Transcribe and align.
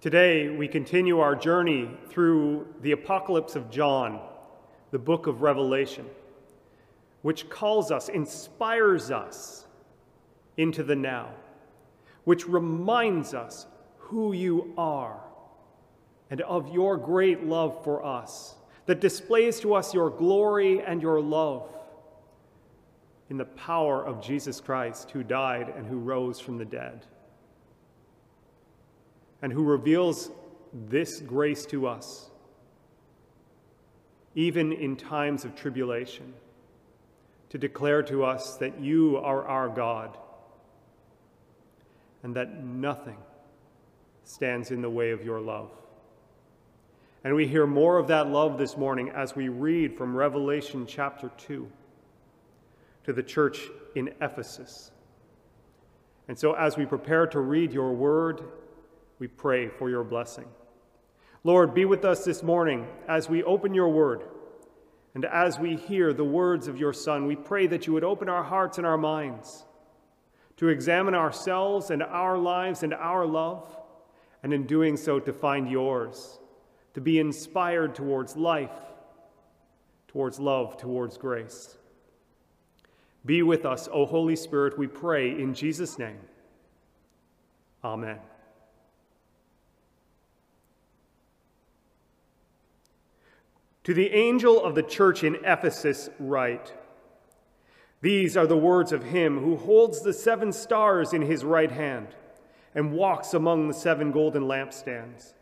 Today, 0.00 0.48
we 0.48 0.68
continue 0.68 1.18
our 1.18 1.34
journey 1.34 1.90
through 2.08 2.72
the 2.82 2.92
Apocalypse 2.92 3.56
of 3.56 3.68
John, 3.68 4.20
the 4.92 4.98
book 4.98 5.26
of 5.26 5.42
Revelation, 5.42 6.06
which 7.22 7.50
calls 7.50 7.90
us, 7.90 8.08
inspires 8.08 9.10
us 9.10 9.66
into 10.56 10.84
the 10.84 10.94
now, 10.94 11.30
which 12.22 12.46
reminds 12.46 13.34
us 13.34 13.66
who 13.96 14.32
you 14.32 14.72
are 14.78 15.18
and 16.30 16.42
of 16.42 16.72
your 16.72 16.96
great 16.96 17.44
love 17.44 17.82
for 17.82 18.06
us, 18.06 18.54
that 18.86 19.00
displays 19.00 19.58
to 19.58 19.74
us 19.74 19.92
your 19.92 20.10
glory 20.10 20.80
and 20.80 21.02
your 21.02 21.20
love 21.20 21.68
in 23.30 23.36
the 23.36 23.44
power 23.44 24.06
of 24.06 24.22
Jesus 24.22 24.60
Christ, 24.60 25.10
who 25.10 25.24
died 25.24 25.74
and 25.76 25.88
who 25.88 25.98
rose 25.98 26.38
from 26.38 26.56
the 26.56 26.64
dead, 26.64 27.04
and 29.42 29.52
who 29.52 29.62
reveals 29.62 30.30
this 30.72 31.20
grace 31.20 31.64
to 31.66 31.86
us, 31.86 32.30
even 34.34 34.72
in 34.72 34.96
times 34.96 35.44
of 35.44 35.54
tribulation, 35.54 36.34
to 37.50 37.58
declare 37.58 38.02
to 38.02 38.24
us 38.24 38.56
that 38.56 38.80
you 38.80 39.16
are 39.18 39.46
our 39.46 39.68
God 39.68 40.16
and 42.22 42.34
that 42.36 42.62
nothing 42.62 43.16
stands 44.24 44.70
in 44.70 44.82
the 44.82 44.90
way 44.90 45.10
of 45.10 45.24
your 45.24 45.40
love. 45.40 45.70
And 47.24 47.34
we 47.34 47.46
hear 47.46 47.66
more 47.66 47.98
of 47.98 48.08
that 48.08 48.28
love 48.28 48.58
this 48.58 48.76
morning 48.76 49.10
as 49.10 49.34
we 49.34 49.48
read 49.48 49.96
from 49.96 50.14
Revelation 50.14 50.86
chapter 50.86 51.30
2 51.36 51.68
to 53.04 53.12
the 53.12 53.22
church 53.22 53.62
in 53.94 54.12
Ephesus. 54.20 54.90
And 56.28 56.38
so, 56.38 56.52
as 56.52 56.76
we 56.76 56.84
prepare 56.84 57.26
to 57.28 57.40
read 57.40 57.72
your 57.72 57.92
word, 57.92 58.42
we 59.18 59.26
pray 59.26 59.68
for 59.68 59.90
your 59.90 60.04
blessing. 60.04 60.46
Lord, 61.44 61.74
be 61.74 61.84
with 61.84 62.04
us 62.04 62.24
this 62.24 62.42
morning 62.42 62.86
as 63.08 63.28
we 63.28 63.42
open 63.42 63.74
your 63.74 63.88
word. 63.88 64.24
And 65.14 65.24
as 65.24 65.58
we 65.58 65.76
hear 65.76 66.12
the 66.12 66.24
words 66.24 66.68
of 66.68 66.78
your 66.78 66.92
Son, 66.92 67.26
we 67.26 67.36
pray 67.36 67.66
that 67.66 67.86
you 67.86 67.92
would 67.92 68.04
open 68.04 68.28
our 68.28 68.42
hearts 68.42 68.78
and 68.78 68.86
our 68.86 68.98
minds 68.98 69.64
to 70.56 70.68
examine 70.68 71.14
ourselves 71.14 71.90
and 71.90 72.02
our 72.02 72.36
lives 72.36 72.82
and 72.82 72.92
our 72.92 73.24
love, 73.24 73.76
and 74.42 74.52
in 74.52 74.66
doing 74.66 74.96
so, 74.96 75.18
to 75.20 75.32
find 75.32 75.68
yours 75.70 76.38
to 76.94 77.00
be 77.00 77.20
inspired 77.20 77.94
towards 77.94 78.36
life, 78.36 78.72
towards 80.08 80.40
love, 80.40 80.76
towards 80.76 81.16
grace. 81.16 81.76
Be 83.24 83.42
with 83.42 83.64
us, 83.64 83.88
O 83.92 84.04
Holy 84.04 84.34
Spirit, 84.34 84.76
we 84.76 84.88
pray 84.88 85.30
in 85.30 85.54
Jesus' 85.54 85.96
name. 85.96 86.18
Amen. 87.84 88.18
To 93.88 93.94
the 93.94 94.10
angel 94.10 94.62
of 94.62 94.74
the 94.74 94.82
church 94.82 95.24
in 95.24 95.36
Ephesus, 95.36 96.10
write 96.18 96.74
These 98.02 98.36
are 98.36 98.46
the 98.46 98.54
words 98.54 98.92
of 98.92 99.04
him 99.04 99.38
who 99.38 99.56
holds 99.56 100.02
the 100.02 100.12
seven 100.12 100.52
stars 100.52 101.14
in 101.14 101.22
his 101.22 101.42
right 101.42 101.70
hand 101.70 102.08
and 102.74 102.92
walks 102.92 103.32
among 103.32 103.66
the 103.66 103.72
seven 103.72 104.12
golden 104.12 104.42
lampstands. 104.42 105.32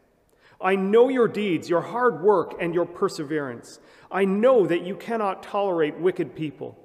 I 0.61 0.77
know 0.77 1.09
your 1.09 1.27
deeds, 1.27 1.69
your 1.69 1.81
hard 1.81 2.23
work, 2.23 2.55
and 2.61 2.73
your 2.73 2.87
perseverance. 2.87 3.81
I 4.13 4.25
know 4.25 4.65
that 4.65 4.83
you 4.83 4.95
cannot 4.95 5.43
tolerate 5.43 5.99
wicked 5.99 6.37
people, 6.37 6.79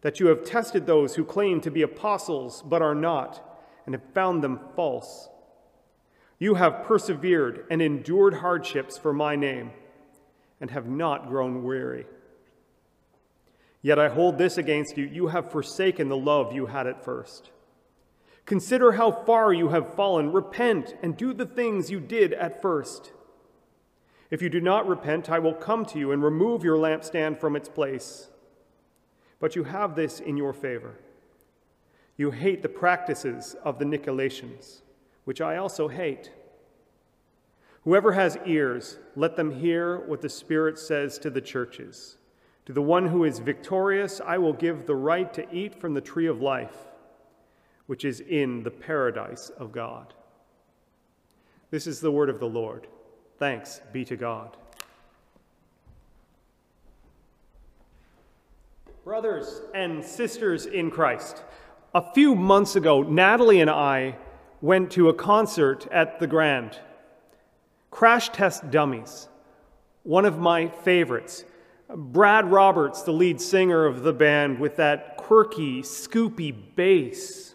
that 0.00 0.18
you 0.18 0.28
have 0.28 0.44
tested 0.44 0.86
those 0.86 1.16
who 1.16 1.26
claim 1.26 1.60
to 1.60 1.70
be 1.70 1.82
apostles 1.82 2.62
but 2.62 2.80
are 2.80 2.94
not, 2.94 3.60
and 3.84 3.94
have 3.94 4.14
found 4.14 4.42
them 4.42 4.58
false. 4.74 5.28
You 6.38 6.54
have 6.54 6.84
persevered 6.84 7.66
and 7.70 7.82
endured 7.82 8.32
hardships 8.32 8.96
for 8.96 9.12
my 9.12 9.36
name, 9.36 9.72
and 10.62 10.70
have 10.70 10.88
not 10.88 11.28
grown 11.28 11.64
weary. 11.64 12.06
Yet 13.82 13.98
I 13.98 14.08
hold 14.08 14.38
this 14.38 14.56
against 14.56 14.96
you 14.96 15.04
you 15.04 15.26
have 15.26 15.50
forsaken 15.50 16.08
the 16.08 16.16
love 16.16 16.54
you 16.54 16.66
had 16.66 16.86
at 16.86 17.04
first. 17.04 17.50
Consider 18.46 18.92
how 18.92 19.10
far 19.10 19.52
you 19.52 19.70
have 19.70 19.94
fallen. 19.94 20.32
Repent 20.32 20.94
and 21.02 21.16
do 21.16 21.34
the 21.34 21.46
things 21.46 21.90
you 21.90 21.98
did 21.98 22.32
at 22.32 22.62
first. 22.62 23.12
If 24.30 24.40
you 24.40 24.48
do 24.48 24.60
not 24.60 24.86
repent, 24.86 25.28
I 25.28 25.40
will 25.40 25.52
come 25.52 25.84
to 25.86 25.98
you 25.98 26.12
and 26.12 26.22
remove 26.22 26.64
your 26.64 26.76
lampstand 26.76 27.38
from 27.38 27.56
its 27.56 27.68
place. 27.68 28.28
But 29.40 29.56
you 29.56 29.64
have 29.64 29.96
this 29.96 30.20
in 30.20 30.36
your 30.36 30.52
favor. 30.52 30.94
You 32.16 32.30
hate 32.30 32.62
the 32.62 32.68
practices 32.68 33.56
of 33.64 33.80
the 33.80 33.84
Nicolaitans, 33.84 34.82
which 35.24 35.40
I 35.40 35.56
also 35.56 35.88
hate. 35.88 36.30
Whoever 37.84 38.12
has 38.12 38.38
ears, 38.46 38.98
let 39.16 39.36
them 39.36 39.50
hear 39.50 39.98
what 39.98 40.20
the 40.20 40.28
Spirit 40.28 40.78
says 40.78 41.18
to 41.18 41.30
the 41.30 41.40
churches. 41.40 42.16
To 42.66 42.72
the 42.72 42.82
one 42.82 43.08
who 43.08 43.24
is 43.24 43.40
victorious, 43.40 44.20
I 44.24 44.38
will 44.38 44.52
give 44.52 44.86
the 44.86 44.94
right 44.94 45.32
to 45.34 45.52
eat 45.52 45.74
from 45.74 45.94
the 45.94 46.00
tree 46.00 46.26
of 46.26 46.40
life 46.40 46.76
which 47.86 48.04
is 48.04 48.20
in 48.20 48.62
the 48.62 48.70
paradise 48.70 49.50
of 49.50 49.72
God. 49.72 50.14
This 51.70 51.86
is 51.86 52.00
the 52.00 52.10
word 52.10 52.28
of 52.28 52.40
the 52.40 52.48
Lord. 52.48 52.86
Thanks 53.38 53.80
be 53.92 54.04
to 54.06 54.16
God. 54.16 54.56
Brothers 59.04 59.62
and 59.74 60.04
sisters 60.04 60.66
in 60.66 60.90
Christ, 60.90 61.42
a 61.94 62.12
few 62.14 62.34
months 62.34 62.76
ago, 62.76 63.02
Natalie 63.02 63.60
and 63.60 63.68
I 63.70 64.16
went 64.60 64.92
to 64.92 65.08
a 65.08 65.14
concert 65.14 65.88
at 65.90 66.20
the 66.20 66.26
Grand. 66.26 66.78
Crash 67.92 68.30
Test 68.30 68.68
Dummies, 68.72 69.28
one 70.02 70.24
of 70.24 70.40
my 70.40 70.66
favorites. 70.66 71.44
Brad 71.88 72.50
Roberts, 72.50 73.02
the 73.02 73.12
lead 73.12 73.40
singer 73.40 73.84
of 73.84 74.02
the 74.02 74.12
band, 74.12 74.58
with 74.58 74.74
that 74.76 75.16
quirky, 75.16 75.82
scoopy 75.82 76.52
bass 76.74 77.52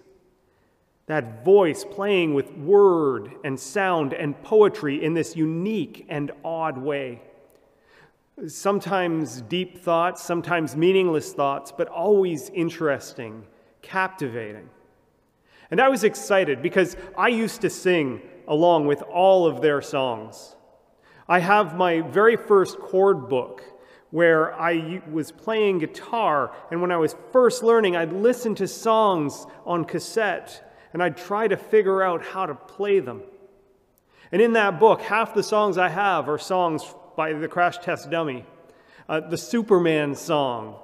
that 1.08 1.44
voice 1.44 1.86
playing 1.86 2.34
with 2.34 2.52
word 2.58 3.32
and 3.44 3.58
sound 3.60 4.14
and 4.14 4.42
poetry 4.44 5.04
in 5.04 5.14
this 5.14 5.36
unique 5.36 6.06
and 6.10 6.32
odd 6.44 6.78
way. 6.78 7.22
Sometimes 8.46 9.42
deep 9.44 9.82
thoughts, 9.82 10.22
sometimes 10.22 10.76
meaningless 10.76 11.34
thoughts, 11.34 11.72
but 11.76 11.88
always 11.88 12.50
interesting, 12.50 13.44
captivating. 13.82 14.70
And 15.72 15.82
I 15.82 15.88
was 15.88 16.04
excited 16.04 16.62
because 16.62 16.96
I 17.18 17.30
used 17.30 17.62
to 17.62 17.70
sing 17.70 18.22
along 18.48 18.88
with 18.88 19.02
all 19.04 19.46
of 19.46 19.62
their 19.62 19.82
songs. 19.82 20.56
I 21.28 21.40
have 21.40 21.76
my 21.76 22.02
very 22.02 22.36
first 22.38 22.80
chord 22.80 23.28
book 23.28 23.64
where 24.10 24.54
I 24.54 25.02
was 25.12 25.32
playing 25.32 25.80
guitar, 25.80 26.56
and 26.72 26.82
when 26.82 26.92
I 26.92 26.98
was 26.98 27.16
first 27.34 27.62
learning, 27.62 27.98
I'd 27.98 28.14
listen 28.14 28.56
to 28.56 28.68
songs 28.68 29.46
on 29.66 29.84
cassette 29.84 30.64
and 30.94 31.04
I'd 31.04 31.18
try 31.18 31.48
to 31.48 31.58
figure 31.58 32.02
out 32.02 32.24
how 32.24 32.46
to 32.46 32.56
play 32.56 33.00
them. 33.00 33.22
And 34.32 34.42
in 34.42 34.54
that 34.54 34.80
book, 34.80 35.02
half 35.02 35.34
the 35.34 35.44
songs 35.44 35.78
I 35.78 35.90
have 35.90 36.30
are 36.30 36.38
songs 36.38 36.84
by 37.16 37.34
the 37.34 37.48
Crash 37.48 37.78
Test 37.80 38.10
Dummy. 38.10 38.46
Uh, 39.10 39.22
the 39.22 39.38
Superman 39.38 40.16
song, 40.16 40.76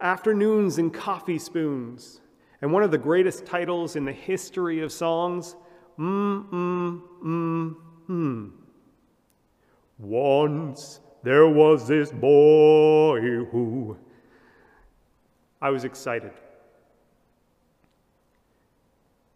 Afternoons 0.00 0.78
and 0.78 0.92
Coffee 0.92 1.38
Spoons, 1.38 2.20
and 2.60 2.72
one 2.72 2.82
of 2.82 2.90
the 2.90 2.98
greatest 2.98 3.46
titles 3.46 3.94
in 3.94 4.04
the 4.04 4.12
history 4.12 4.80
of 4.80 4.90
songs, 4.90 5.54
Mm, 5.98 6.48
mm, 6.50 7.02
mm, 7.24 7.76
mm. 8.08 8.50
Once 9.98 11.00
there 11.22 11.48
was 11.48 11.88
this 11.88 12.12
boy 12.12 13.20
who. 13.50 13.96
I 15.60 15.70
was 15.70 15.84
excited. 15.84 16.32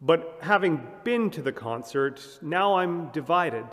But 0.00 0.38
having 0.41 0.87
been 1.05 1.31
to 1.31 1.43
the 1.43 1.53
concert, 1.53 2.20
now 2.43 2.76
I'm 2.76 3.11
divided. 3.11 3.64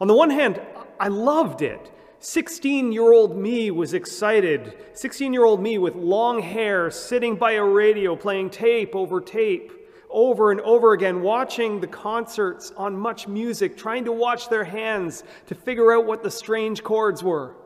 On 0.00 0.08
the 0.08 0.14
one 0.14 0.30
hand, 0.30 0.60
I 0.98 1.08
loved 1.08 1.62
it. 1.62 1.90
16 2.20 2.92
year 2.92 3.12
old 3.12 3.36
me 3.36 3.70
was 3.70 3.94
excited. 3.94 4.76
16 4.94 5.32
year 5.32 5.44
old 5.44 5.60
me 5.60 5.78
with 5.78 5.94
long 5.94 6.40
hair 6.40 6.90
sitting 6.90 7.36
by 7.36 7.52
a 7.52 7.64
radio 7.64 8.16
playing 8.16 8.50
tape 8.50 8.94
over 8.94 9.20
tape 9.20 9.72
over 10.14 10.52
and 10.52 10.60
over 10.60 10.92
again, 10.92 11.20
watching 11.20 11.80
the 11.80 11.86
concerts 11.88 12.72
on 12.76 12.96
MuchMusic, 12.96 13.76
trying 13.76 14.04
to 14.04 14.12
watch 14.12 14.48
their 14.48 14.64
hands 14.64 15.24
to 15.46 15.54
figure 15.56 15.92
out 15.92 16.06
what 16.06 16.22
the 16.22 16.30
strange 16.30 16.84
chords 16.84 17.22
were. 17.22 17.56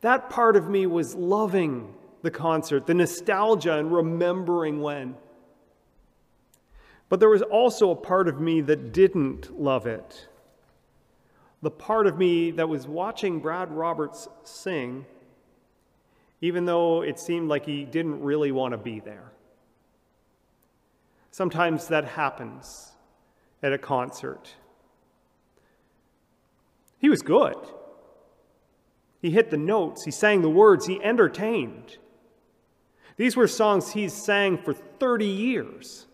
That 0.00 0.30
part 0.30 0.56
of 0.56 0.70
me 0.70 0.86
was 0.86 1.14
loving 1.14 1.94
the 2.22 2.30
concert, 2.30 2.86
the 2.86 2.94
nostalgia 2.94 3.76
and 3.76 3.92
remembering 3.92 4.80
when. 4.80 5.14
But 7.10 7.20
there 7.20 7.28
was 7.28 7.42
also 7.42 7.90
a 7.90 7.96
part 7.96 8.26
of 8.26 8.40
me 8.40 8.62
that 8.62 8.92
didn't 8.92 9.60
love 9.60 9.86
it. 9.86 10.26
The 11.60 11.70
part 11.70 12.06
of 12.06 12.16
me 12.16 12.50
that 12.52 12.68
was 12.68 12.88
watching 12.88 13.40
Brad 13.40 13.70
Roberts 13.70 14.26
sing, 14.44 15.04
even 16.40 16.64
though 16.64 17.02
it 17.02 17.20
seemed 17.20 17.50
like 17.50 17.66
he 17.66 17.84
didn't 17.84 18.22
really 18.22 18.52
want 18.52 18.72
to 18.72 18.78
be 18.78 19.00
there. 19.00 19.32
Sometimes 21.30 21.88
that 21.88 22.04
happens 22.04 22.92
at 23.62 23.72
a 23.72 23.78
concert. 23.78 24.56
He 26.98 27.08
was 27.08 27.22
good. 27.22 27.56
He 29.22 29.30
hit 29.30 29.50
the 29.50 29.56
notes, 29.56 30.04
he 30.04 30.10
sang 30.10 30.42
the 30.42 30.50
words, 30.50 30.86
he 30.86 31.02
entertained. 31.02 31.98
These 33.16 33.36
were 33.36 33.46
songs 33.46 33.92
he's 33.92 34.14
sang 34.14 34.56
for 34.58 34.72
30 34.72 35.26
years, 35.26 36.06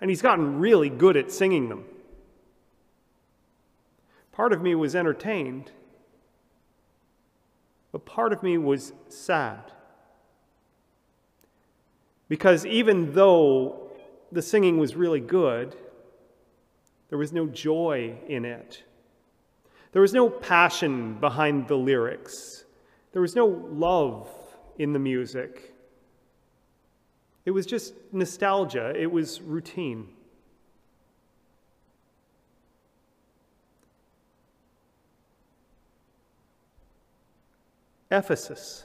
and 0.00 0.10
he's 0.10 0.22
gotten 0.22 0.58
really 0.58 0.88
good 0.88 1.16
at 1.16 1.30
singing 1.30 1.68
them. 1.68 1.84
Part 4.32 4.54
of 4.54 4.62
me 4.62 4.74
was 4.74 4.96
entertained, 4.96 5.72
but 7.92 8.06
part 8.06 8.32
of 8.32 8.42
me 8.42 8.56
was 8.56 8.94
sad. 9.08 9.72
Because 12.28 12.64
even 12.64 13.12
though 13.12 13.81
the 14.32 14.42
singing 14.42 14.78
was 14.78 14.96
really 14.96 15.20
good, 15.20 15.76
there 17.10 17.18
was 17.18 17.32
no 17.32 17.46
joy 17.46 18.16
in 18.26 18.46
it. 18.46 18.82
There 19.92 20.00
was 20.00 20.14
no 20.14 20.30
passion 20.30 21.20
behind 21.20 21.68
the 21.68 21.76
lyrics. 21.76 22.64
There 23.12 23.20
was 23.20 23.36
no 23.36 23.46
love 23.46 24.28
in 24.78 24.94
the 24.94 24.98
music. 24.98 25.74
It 27.44 27.50
was 27.50 27.66
just 27.66 27.92
nostalgia, 28.10 28.94
it 28.96 29.10
was 29.12 29.42
routine. 29.42 30.08
Ephesus. 38.10 38.84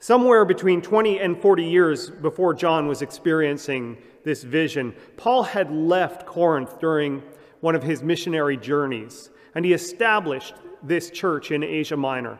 Somewhere 0.00 0.44
between 0.44 0.80
20 0.80 1.18
and 1.18 1.40
40 1.40 1.64
years 1.64 2.10
before 2.10 2.54
John 2.54 2.86
was 2.86 3.02
experiencing 3.02 3.98
this 4.24 4.44
vision, 4.44 4.94
Paul 5.16 5.42
had 5.42 5.72
left 5.72 6.24
Corinth 6.24 6.78
during 6.78 7.22
one 7.60 7.74
of 7.74 7.82
his 7.82 8.02
missionary 8.02 8.56
journeys, 8.56 9.30
and 9.54 9.64
he 9.64 9.72
established 9.72 10.54
this 10.82 11.10
church 11.10 11.50
in 11.50 11.64
Asia 11.64 11.96
Minor. 11.96 12.38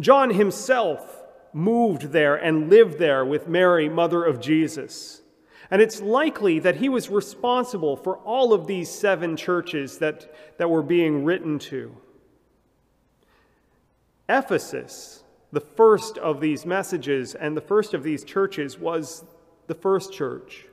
John 0.00 0.30
himself 0.30 1.22
moved 1.52 2.12
there 2.12 2.36
and 2.36 2.70
lived 2.70 2.98
there 2.98 3.24
with 3.24 3.48
Mary, 3.48 3.90
mother 3.90 4.24
of 4.24 4.40
Jesus. 4.40 5.20
And 5.70 5.82
it's 5.82 6.00
likely 6.00 6.58
that 6.60 6.76
he 6.76 6.88
was 6.88 7.10
responsible 7.10 7.96
for 7.96 8.16
all 8.18 8.52
of 8.54 8.66
these 8.66 8.90
seven 8.90 9.36
churches 9.36 9.98
that, 9.98 10.34
that 10.58 10.70
were 10.70 10.82
being 10.82 11.24
written 11.24 11.58
to. 11.60 11.96
Ephesus, 14.28 15.21
the 15.52 15.60
first 15.60 16.16
of 16.18 16.40
these 16.40 16.64
messages 16.64 17.34
and 17.34 17.56
the 17.56 17.60
first 17.60 17.92
of 17.94 18.02
these 18.02 18.24
churches, 18.24 18.78
was 18.78 19.24
the 19.66 19.74
first 19.74 20.12
church, 20.12 20.66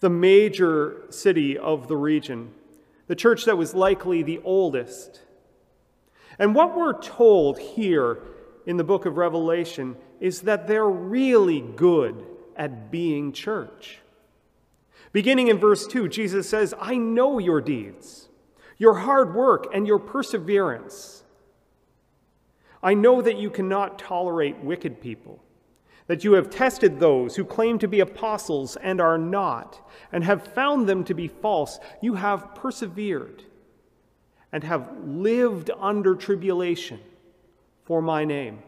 the 0.00 0.10
major 0.10 1.02
city 1.10 1.58
of 1.58 1.88
the 1.88 1.96
region, 1.96 2.52
the 3.08 3.16
church 3.16 3.44
that 3.44 3.58
was 3.58 3.74
likely 3.74 4.22
the 4.22 4.40
oldest. 4.44 5.20
And 6.38 6.54
what 6.54 6.76
we're 6.76 6.98
told 7.00 7.58
here 7.58 8.18
in 8.64 8.76
the 8.76 8.84
book 8.84 9.04
of 9.04 9.16
Revelation 9.16 9.96
is 10.20 10.42
that 10.42 10.66
they're 10.66 10.88
really 10.88 11.60
good 11.60 12.24
at 12.56 12.90
being 12.90 13.32
church. 13.32 13.98
Beginning 15.12 15.48
in 15.48 15.58
verse 15.58 15.86
2, 15.86 16.08
Jesus 16.08 16.48
says, 16.48 16.72
I 16.80 16.96
know 16.96 17.38
your 17.38 17.60
deeds, 17.60 18.28
your 18.78 18.94
hard 18.94 19.34
work, 19.34 19.66
and 19.74 19.86
your 19.86 19.98
perseverance. 19.98 21.21
I 22.82 22.94
know 22.94 23.22
that 23.22 23.38
you 23.38 23.48
cannot 23.50 23.98
tolerate 23.98 24.58
wicked 24.58 25.00
people, 25.00 25.42
that 26.08 26.24
you 26.24 26.32
have 26.32 26.50
tested 26.50 26.98
those 26.98 27.36
who 27.36 27.44
claim 27.44 27.78
to 27.78 27.88
be 27.88 28.00
apostles 28.00 28.76
and 28.76 29.00
are 29.00 29.18
not, 29.18 29.88
and 30.10 30.24
have 30.24 30.46
found 30.54 30.88
them 30.88 31.04
to 31.04 31.14
be 31.14 31.28
false. 31.28 31.78
You 32.00 32.14
have 32.14 32.54
persevered 32.54 33.44
and 34.50 34.64
have 34.64 34.90
lived 35.04 35.70
under 35.78 36.14
tribulation 36.14 37.00
for 37.84 38.02
my 38.02 38.24
name 38.24 38.58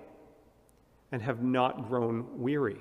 and 1.10 1.22
have 1.22 1.42
not 1.42 1.88
grown 1.88 2.40
weary. 2.40 2.78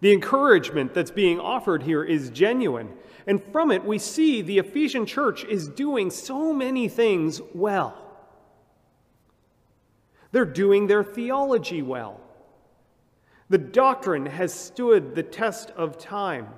The 0.00 0.12
encouragement 0.12 0.94
that's 0.94 1.10
being 1.10 1.40
offered 1.40 1.82
here 1.82 2.04
is 2.04 2.30
genuine, 2.30 2.90
and 3.26 3.42
from 3.52 3.70
it 3.70 3.84
we 3.84 3.98
see 3.98 4.42
the 4.42 4.58
Ephesian 4.58 5.06
church 5.06 5.44
is 5.44 5.68
doing 5.68 6.10
so 6.10 6.52
many 6.52 6.88
things 6.88 7.40
well. 7.52 8.07
They're 10.32 10.44
doing 10.44 10.86
their 10.86 11.04
theology 11.04 11.82
well. 11.82 12.20
The 13.48 13.58
doctrine 13.58 14.26
has 14.26 14.52
stood 14.52 15.14
the 15.14 15.22
test 15.22 15.70
of 15.70 15.98
time. 15.98 16.48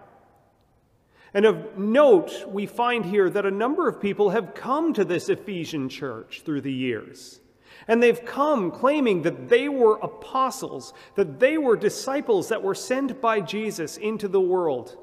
And 1.32 1.44
of 1.44 1.78
note, 1.78 2.49
we 2.49 2.67
find 2.67 3.05
here 3.05 3.31
that 3.31 3.46
a 3.46 3.50
number 3.50 3.88
of 3.88 4.00
people 4.00 4.31
have 4.31 4.55
come 4.55 4.93
to 4.94 5.05
this 5.05 5.28
Ephesian 5.28 5.88
church 5.88 6.43
through 6.44 6.62
the 6.62 6.72
years. 6.72 7.40
And 7.87 8.02
they've 8.02 8.25
come 8.25 8.72
claiming 8.72 9.22
that 9.22 9.49
they 9.49 9.69
were 9.69 9.99
apostles, 10.02 10.93
that 11.14 11.38
they 11.38 11.56
were 11.56 11.76
disciples 11.76 12.49
that 12.49 12.62
were 12.62 12.75
sent 12.75 13.20
by 13.20 13.40
Jesus 13.40 13.96
into 13.96 14.26
the 14.26 14.40
world 14.40 14.96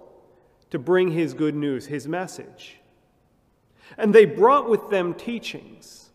to 0.70 0.78
bring 0.78 1.12
his 1.12 1.34
good 1.34 1.56
news, 1.56 1.86
his 1.86 2.08
message. 2.08 2.80
And 3.98 4.14
they 4.14 4.26
brought 4.26 4.70
with 4.70 4.90
them 4.90 5.14
teachings. 5.14 6.07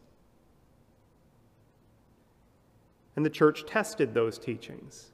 And 3.14 3.25
the 3.25 3.31
church 3.31 3.67
tested 3.67 4.14
those 4.14 4.38
teachings. 4.38 5.11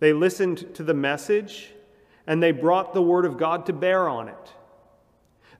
They 0.00 0.12
listened 0.12 0.74
to 0.74 0.82
the 0.82 0.94
message 0.94 1.70
and 2.26 2.42
they 2.42 2.52
brought 2.52 2.94
the 2.94 3.02
Word 3.02 3.24
of 3.24 3.36
God 3.36 3.66
to 3.66 3.72
bear 3.72 4.08
on 4.08 4.28
it. 4.28 4.52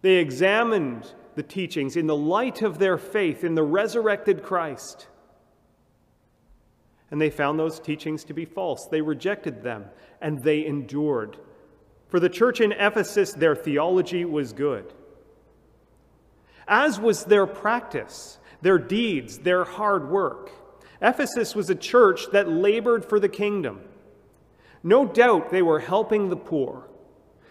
They 0.00 0.16
examined 0.16 1.12
the 1.34 1.42
teachings 1.42 1.96
in 1.96 2.06
the 2.06 2.16
light 2.16 2.62
of 2.62 2.78
their 2.78 2.98
faith 2.98 3.44
in 3.44 3.54
the 3.54 3.62
resurrected 3.62 4.42
Christ. 4.42 5.06
And 7.10 7.20
they 7.20 7.30
found 7.30 7.58
those 7.58 7.78
teachings 7.78 8.24
to 8.24 8.34
be 8.34 8.44
false. 8.44 8.86
They 8.86 9.00
rejected 9.00 9.62
them 9.62 9.86
and 10.20 10.42
they 10.42 10.64
endured. 10.64 11.36
For 12.08 12.20
the 12.20 12.28
church 12.28 12.60
in 12.60 12.72
Ephesus, 12.72 13.32
their 13.32 13.54
theology 13.54 14.24
was 14.24 14.52
good, 14.52 14.92
as 16.68 17.00
was 17.00 17.24
their 17.24 17.46
practice, 17.46 18.38
their 18.62 18.78
deeds, 18.78 19.38
their 19.38 19.64
hard 19.64 20.08
work. 20.08 20.50
Ephesus 21.00 21.54
was 21.54 21.68
a 21.68 21.74
church 21.74 22.30
that 22.32 22.48
labored 22.48 23.04
for 23.04 23.18
the 23.18 23.28
kingdom. 23.28 23.80
No 24.84 25.04
doubt 25.06 25.50
they 25.50 25.62
were 25.62 25.80
helping 25.80 26.28
the 26.28 26.36
poor, 26.36 26.88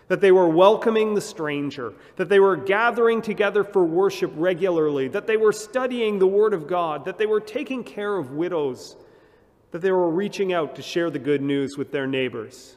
that 0.07 0.21
they 0.21 0.31
were 0.31 0.49
welcoming 0.49 1.13
the 1.13 1.21
stranger, 1.21 1.93
that 2.15 2.29
they 2.29 2.39
were 2.39 2.55
gathering 2.55 3.21
together 3.21 3.63
for 3.63 3.83
worship 3.83 4.31
regularly, 4.35 5.07
that 5.09 5.27
they 5.27 5.37
were 5.37 5.53
studying 5.53 6.17
the 6.19 6.27
Word 6.27 6.53
of 6.53 6.67
God, 6.67 7.05
that 7.05 7.17
they 7.17 7.25
were 7.25 7.39
taking 7.39 7.83
care 7.83 8.17
of 8.17 8.31
widows, 8.31 8.95
that 9.71 9.81
they 9.81 9.91
were 9.91 10.09
reaching 10.09 10.51
out 10.51 10.75
to 10.75 10.81
share 10.81 11.09
the 11.09 11.19
good 11.19 11.41
news 11.41 11.77
with 11.77 11.91
their 11.91 12.07
neighbors. 12.07 12.75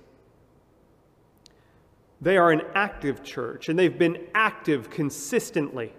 They 2.20 2.36
are 2.36 2.52
an 2.52 2.62
active 2.74 3.22
church, 3.22 3.68
and 3.68 3.78
they've 3.78 3.98
been 3.98 4.26
active 4.34 4.88
consistently. 4.90 5.92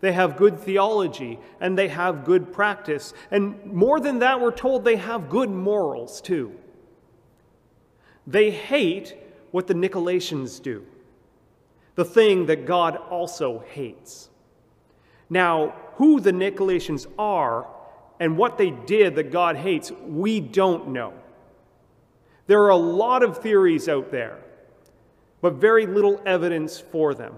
They 0.00 0.12
have 0.12 0.36
good 0.36 0.58
theology 0.58 1.38
and 1.60 1.76
they 1.76 1.88
have 1.88 2.24
good 2.24 2.52
practice. 2.52 3.12
And 3.30 3.64
more 3.66 4.00
than 4.00 4.20
that, 4.20 4.40
we're 4.40 4.50
told 4.50 4.84
they 4.84 4.96
have 4.96 5.28
good 5.28 5.50
morals 5.50 6.20
too. 6.20 6.52
They 8.26 8.50
hate 8.50 9.14
what 9.50 9.66
the 9.66 9.74
Nicolaitans 9.74 10.62
do, 10.62 10.86
the 11.96 12.04
thing 12.04 12.46
that 12.46 12.66
God 12.66 12.96
also 12.96 13.64
hates. 13.70 14.30
Now, 15.28 15.74
who 15.96 16.20
the 16.20 16.32
Nicolaitans 16.32 17.06
are 17.18 17.66
and 18.18 18.36
what 18.36 18.58
they 18.58 18.70
did 18.70 19.16
that 19.16 19.30
God 19.30 19.56
hates, 19.56 19.90
we 20.06 20.40
don't 20.40 20.88
know. 20.88 21.12
There 22.46 22.62
are 22.62 22.70
a 22.70 22.76
lot 22.76 23.22
of 23.22 23.38
theories 23.38 23.88
out 23.88 24.10
there, 24.10 24.38
but 25.40 25.54
very 25.54 25.86
little 25.86 26.20
evidence 26.26 26.78
for 26.78 27.14
them. 27.14 27.36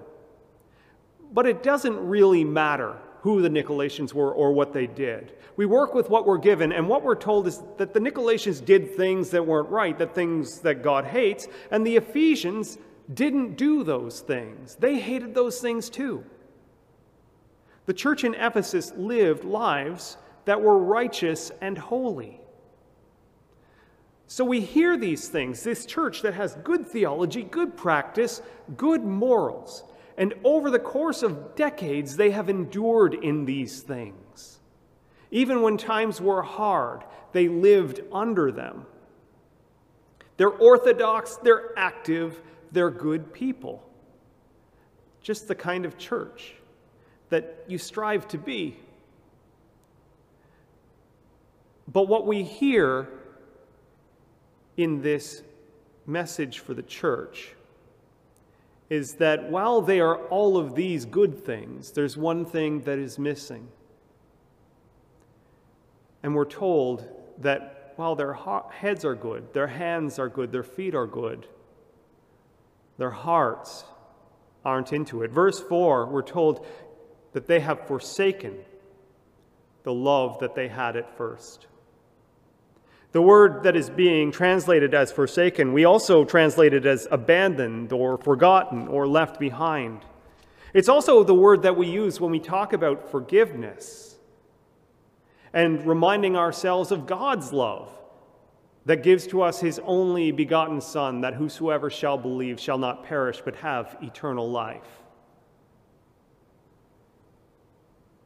But 1.32 1.46
it 1.46 1.62
doesn't 1.62 1.98
really 1.98 2.44
matter 2.44 2.96
who 3.22 3.40
the 3.40 3.48
Nicolaitans 3.48 4.12
were 4.12 4.32
or 4.32 4.52
what 4.52 4.72
they 4.72 4.86
did. 4.86 5.32
We 5.56 5.66
work 5.66 5.94
with 5.94 6.10
what 6.10 6.26
we're 6.26 6.38
given, 6.38 6.72
and 6.72 6.88
what 6.88 7.02
we're 7.02 7.14
told 7.14 7.46
is 7.46 7.62
that 7.76 7.94
the 7.94 8.00
Nicolaitans 8.00 8.64
did 8.64 8.96
things 8.96 9.30
that 9.30 9.46
weren't 9.46 9.68
right, 9.68 9.96
that 9.98 10.14
things 10.14 10.60
that 10.60 10.82
God 10.82 11.04
hates, 11.04 11.46
and 11.70 11.86
the 11.86 11.96
Ephesians 11.96 12.78
didn't 13.14 13.56
do 13.56 13.84
those 13.84 14.20
things. 14.20 14.76
They 14.76 14.98
hated 14.98 15.34
those 15.34 15.60
things 15.60 15.88
too. 15.88 16.24
The 17.86 17.94
church 17.94 18.24
in 18.24 18.34
Ephesus 18.34 18.92
lived 18.96 19.44
lives 19.44 20.16
that 20.44 20.60
were 20.60 20.78
righteous 20.78 21.50
and 21.60 21.76
holy. 21.78 22.40
So 24.26 24.44
we 24.44 24.60
hear 24.60 24.96
these 24.96 25.28
things, 25.28 25.62
this 25.62 25.84
church 25.84 26.22
that 26.22 26.34
has 26.34 26.54
good 26.64 26.86
theology, 26.86 27.42
good 27.42 27.76
practice, 27.76 28.40
good 28.76 29.04
morals. 29.04 29.84
And 30.16 30.34
over 30.44 30.70
the 30.70 30.78
course 30.78 31.22
of 31.22 31.56
decades, 31.56 32.16
they 32.16 32.30
have 32.30 32.48
endured 32.48 33.14
in 33.14 33.44
these 33.44 33.80
things. 33.80 34.60
Even 35.30 35.62
when 35.62 35.76
times 35.78 36.20
were 36.20 36.42
hard, 36.42 37.02
they 37.32 37.48
lived 37.48 38.00
under 38.12 38.52
them. 38.52 38.84
They're 40.36 40.48
orthodox, 40.48 41.36
they're 41.36 41.76
active, 41.78 42.40
they're 42.72 42.90
good 42.90 43.32
people. 43.32 43.82
just 45.22 45.48
the 45.48 45.54
kind 45.54 45.86
of 45.86 45.96
church 45.96 46.54
that 47.30 47.64
you 47.68 47.78
strive 47.78 48.28
to 48.28 48.38
be. 48.38 48.76
But 51.90 52.08
what 52.08 52.26
we 52.26 52.42
hear 52.42 53.08
in 54.76 55.00
this 55.02 55.42
message 56.06 56.58
for 56.58 56.74
the 56.74 56.82
church 56.82 57.54
is 58.92 59.14
that 59.14 59.50
while 59.50 59.80
they 59.80 60.00
are 60.00 60.18
all 60.28 60.58
of 60.58 60.74
these 60.74 61.06
good 61.06 61.46
things, 61.46 61.92
there's 61.92 62.14
one 62.14 62.44
thing 62.44 62.82
that 62.82 62.98
is 62.98 63.18
missing. 63.18 63.66
And 66.22 66.34
we're 66.34 66.44
told 66.44 67.08
that 67.38 67.94
while 67.96 68.14
their 68.14 68.34
heads 68.70 69.06
are 69.06 69.14
good, 69.14 69.54
their 69.54 69.68
hands 69.68 70.18
are 70.18 70.28
good, 70.28 70.52
their 70.52 70.62
feet 70.62 70.94
are 70.94 71.06
good, 71.06 71.46
their 72.98 73.10
hearts 73.10 73.84
aren't 74.62 74.92
into 74.92 75.22
it. 75.22 75.30
Verse 75.30 75.58
4, 75.58 76.08
we're 76.08 76.20
told 76.20 76.66
that 77.32 77.46
they 77.46 77.60
have 77.60 77.86
forsaken 77.86 78.58
the 79.84 79.94
love 79.94 80.38
that 80.40 80.54
they 80.54 80.68
had 80.68 80.96
at 80.96 81.16
first. 81.16 81.66
The 83.12 83.22
word 83.22 83.62
that 83.64 83.76
is 83.76 83.90
being 83.90 84.32
translated 84.32 84.94
as 84.94 85.12
forsaken, 85.12 85.74
we 85.74 85.84
also 85.84 86.24
translate 86.24 86.72
it 86.72 86.86
as 86.86 87.06
abandoned 87.10 87.92
or 87.92 88.16
forgotten 88.16 88.88
or 88.88 89.06
left 89.06 89.38
behind. 89.38 90.00
It's 90.72 90.88
also 90.88 91.22
the 91.22 91.34
word 91.34 91.62
that 91.62 91.76
we 91.76 91.86
use 91.86 92.20
when 92.20 92.30
we 92.30 92.40
talk 92.40 92.72
about 92.72 93.10
forgiveness 93.10 94.16
and 95.52 95.86
reminding 95.86 96.36
ourselves 96.36 96.90
of 96.90 97.06
God's 97.06 97.52
love 97.52 97.90
that 98.86 99.02
gives 99.02 99.26
to 99.28 99.42
us 99.42 99.60
his 99.60 99.78
only 99.84 100.32
begotten 100.32 100.80
Son, 100.80 101.20
that 101.20 101.34
whosoever 101.34 101.90
shall 101.90 102.16
believe 102.16 102.58
shall 102.58 102.78
not 102.78 103.04
perish 103.04 103.42
but 103.44 103.56
have 103.56 103.96
eternal 104.02 104.50
life. 104.50 105.02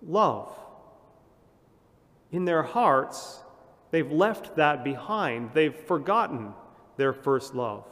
Love. 0.00 0.56
In 2.30 2.44
their 2.44 2.62
hearts, 2.62 3.42
They've 3.90 4.10
left 4.10 4.56
that 4.56 4.84
behind. 4.84 5.50
They've 5.54 5.74
forgotten 5.74 6.52
their 6.96 7.12
first 7.12 7.54
love. 7.54 7.84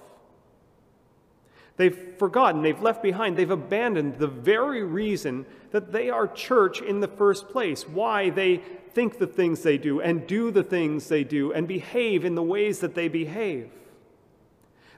They've 1.77 2.17
forgotten, 2.19 2.63
they've 2.63 2.81
left 2.81 3.03
behind, 3.03 3.37
they've 3.37 3.51
abandoned 3.51 4.19
the 4.19 4.29
very 4.29 4.85
reason 4.85 5.45
that 5.73 5.91
they 5.91 6.09
are 6.09 6.29
church 6.29 6.81
in 6.81 7.01
the 7.01 7.09
first 7.09 7.49
place, 7.49 7.89
why 7.89 8.31
they 8.31 8.59
think 8.93 9.19
the 9.19 9.27
things 9.27 9.63
they 9.63 9.77
do 9.77 10.01
and 10.01 10.25
do 10.27 10.53
the 10.53 10.63
things 10.63 11.09
they 11.09 11.25
do 11.25 11.53
and 11.53 11.67
behave 11.67 12.25
in 12.25 12.37
the 12.37 12.43
ways 12.43 12.79
that 12.79 12.95
they 12.95 13.09
behave. 13.09 13.71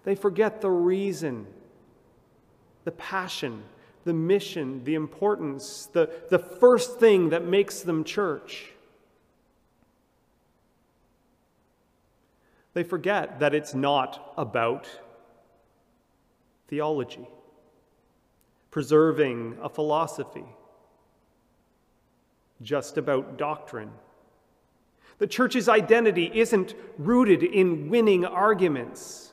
They 0.04 0.14
forget 0.14 0.60
the 0.60 0.70
reason, 0.70 1.46
the 2.84 2.92
passion, 2.92 3.64
the 4.04 4.12
mission, 4.12 4.84
the 4.84 4.94
importance, 4.94 5.88
the, 5.92 6.10
the 6.28 6.38
first 6.38 7.00
thing 7.00 7.30
that 7.30 7.44
makes 7.44 7.80
them 7.80 8.04
church. 8.04 8.72
They 12.76 12.84
forget 12.84 13.40
that 13.40 13.54
it's 13.54 13.72
not 13.72 14.34
about 14.36 14.86
theology, 16.68 17.26
preserving 18.70 19.56
a 19.62 19.70
philosophy, 19.70 20.44
just 22.60 22.98
about 22.98 23.38
doctrine. 23.38 23.92
The 25.16 25.26
church's 25.26 25.70
identity 25.70 26.30
isn't 26.34 26.74
rooted 26.98 27.42
in 27.42 27.88
winning 27.88 28.26
arguments 28.26 29.32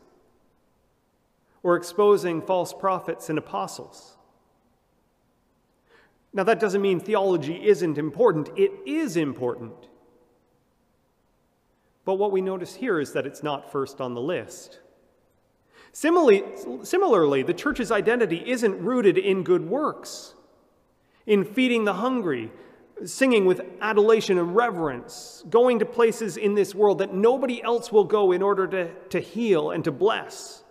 or 1.63 1.75
exposing 1.75 2.41
false 2.43 2.71
prophets 2.71 3.27
and 3.27 3.38
apostles. 3.38 4.15
Now, 6.31 6.45
that 6.45 6.62
doesn't 6.62 6.81
mean 6.81 7.01
theology 7.01 7.62
isn't 7.67 7.97
important, 7.97 8.51
it 8.55 8.71
is 8.85 9.17
important. 9.17 9.89
But 12.05 12.15
what 12.15 12.31
we 12.31 12.41
notice 12.41 12.75
here 12.75 13.00
is 13.00 13.13
that 13.13 13.25
it's 13.25 13.43
not 13.43 13.72
first 13.72 14.01
on 14.01 14.13
the 14.13 14.22
list. 14.22 14.79
Similarly, 15.93 16.43
similarly, 16.83 17.43
the 17.43 17.53
church's 17.53 17.91
identity 17.91 18.43
isn't 18.45 18.81
rooted 18.81 19.17
in 19.17 19.43
good 19.43 19.69
works, 19.69 20.33
in 21.25 21.45
feeding 21.45 21.86
the 21.86 21.93
hungry, 21.93 22.51
singing 23.05 23.45
with 23.45 23.62
adulation 23.79 24.38
and 24.38 24.55
reverence, 24.55 25.43
going 25.50 25.79
to 25.79 25.86
places 25.86 26.36
in 26.36 26.55
this 26.55 26.74
world 26.74 26.98
that 26.98 27.13
nobody 27.13 27.62
else 27.62 27.91
will 27.91 28.03
go 28.03 28.31
in 28.31 28.41
order 28.41 28.67
to, 28.67 28.91
to 29.10 29.19
heal 29.19 29.72
and 29.72 29.83
to 29.83 29.91
bless. 29.91 30.63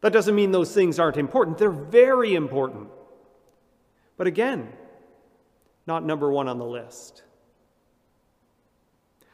That 0.00 0.12
doesn't 0.12 0.34
mean 0.34 0.52
those 0.52 0.72
things 0.72 0.98
aren't 0.98 1.16
important, 1.16 1.58
they're 1.58 1.70
very 1.70 2.34
important. 2.34 2.88
But 4.16 4.26
again, 4.26 4.72
not 5.86 6.04
number 6.04 6.30
one 6.30 6.46
on 6.46 6.58
the 6.58 6.64
list. 6.64 7.22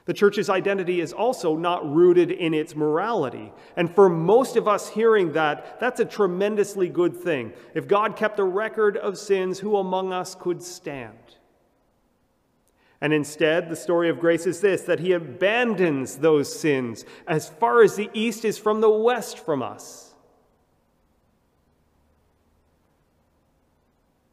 The 0.06 0.14
church's 0.14 0.48
identity 0.48 1.00
is 1.00 1.12
also 1.12 1.56
not 1.56 1.92
rooted 1.92 2.30
in 2.30 2.54
its 2.54 2.76
morality. 2.76 3.52
And 3.76 3.92
for 3.92 4.08
most 4.08 4.56
of 4.56 4.68
us 4.68 4.88
hearing 4.88 5.32
that, 5.32 5.80
that's 5.80 5.98
a 5.98 6.04
tremendously 6.04 6.88
good 6.88 7.14
thing. 7.16 7.52
If 7.74 7.88
God 7.88 8.16
kept 8.16 8.38
a 8.38 8.44
record 8.44 8.96
of 8.96 9.18
sins, 9.18 9.58
who 9.58 9.76
among 9.76 10.12
us 10.12 10.36
could 10.36 10.62
stand? 10.62 11.18
And 13.00 13.12
instead, 13.12 13.68
the 13.68 13.76
story 13.76 14.08
of 14.08 14.20
grace 14.20 14.46
is 14.46 14.60
this 14.60 14.82
that 14.82 15.00
He 15.00 15.10
abandons 15.12 16.18
those 16.18 16.58
sins 16.58 17.04
as 17.26 17.48
far 17.48 17.82
as 17.82 17.96
the 17.96 18.08
east 18.14 18.44
is 18.44 18.58
from 18.58 18.80
the 18.80 18.88
west 18.88 19.40
from 19.40 19.60
us. 19.60 20.14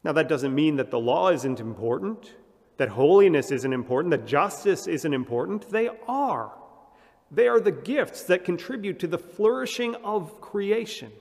Now, 0.04 0.12
that 0.12 0.28
doesn't 0.28 0.54
mean 0.54 0.76
that 0.76 0.90
the 0.92 1.00
law 1.00 1.30
isn't 1.30 1.58
important 1.58 2.32
that 2.76 2.88
holiness 2.88 3.50
isn't 3.50 3.72
important, 3.72 4.10
that 4.10 4.26
justice 4.26 4.86
isn't 4.86 5.14
important. 5.14 5.70
They 5.70 5.90
are. 6.08 6.52
They 7.30 7.48
are 7.48 7.60
the 7.60 7.72
gifts 7.72 8.24
that 8.24 8.44
contribute 8.44 8.98
to 9.00 9.06
the 9.06 9.18
flourishing 9.18 9.94
of 9.96 10.40
creation. 10.40 11.12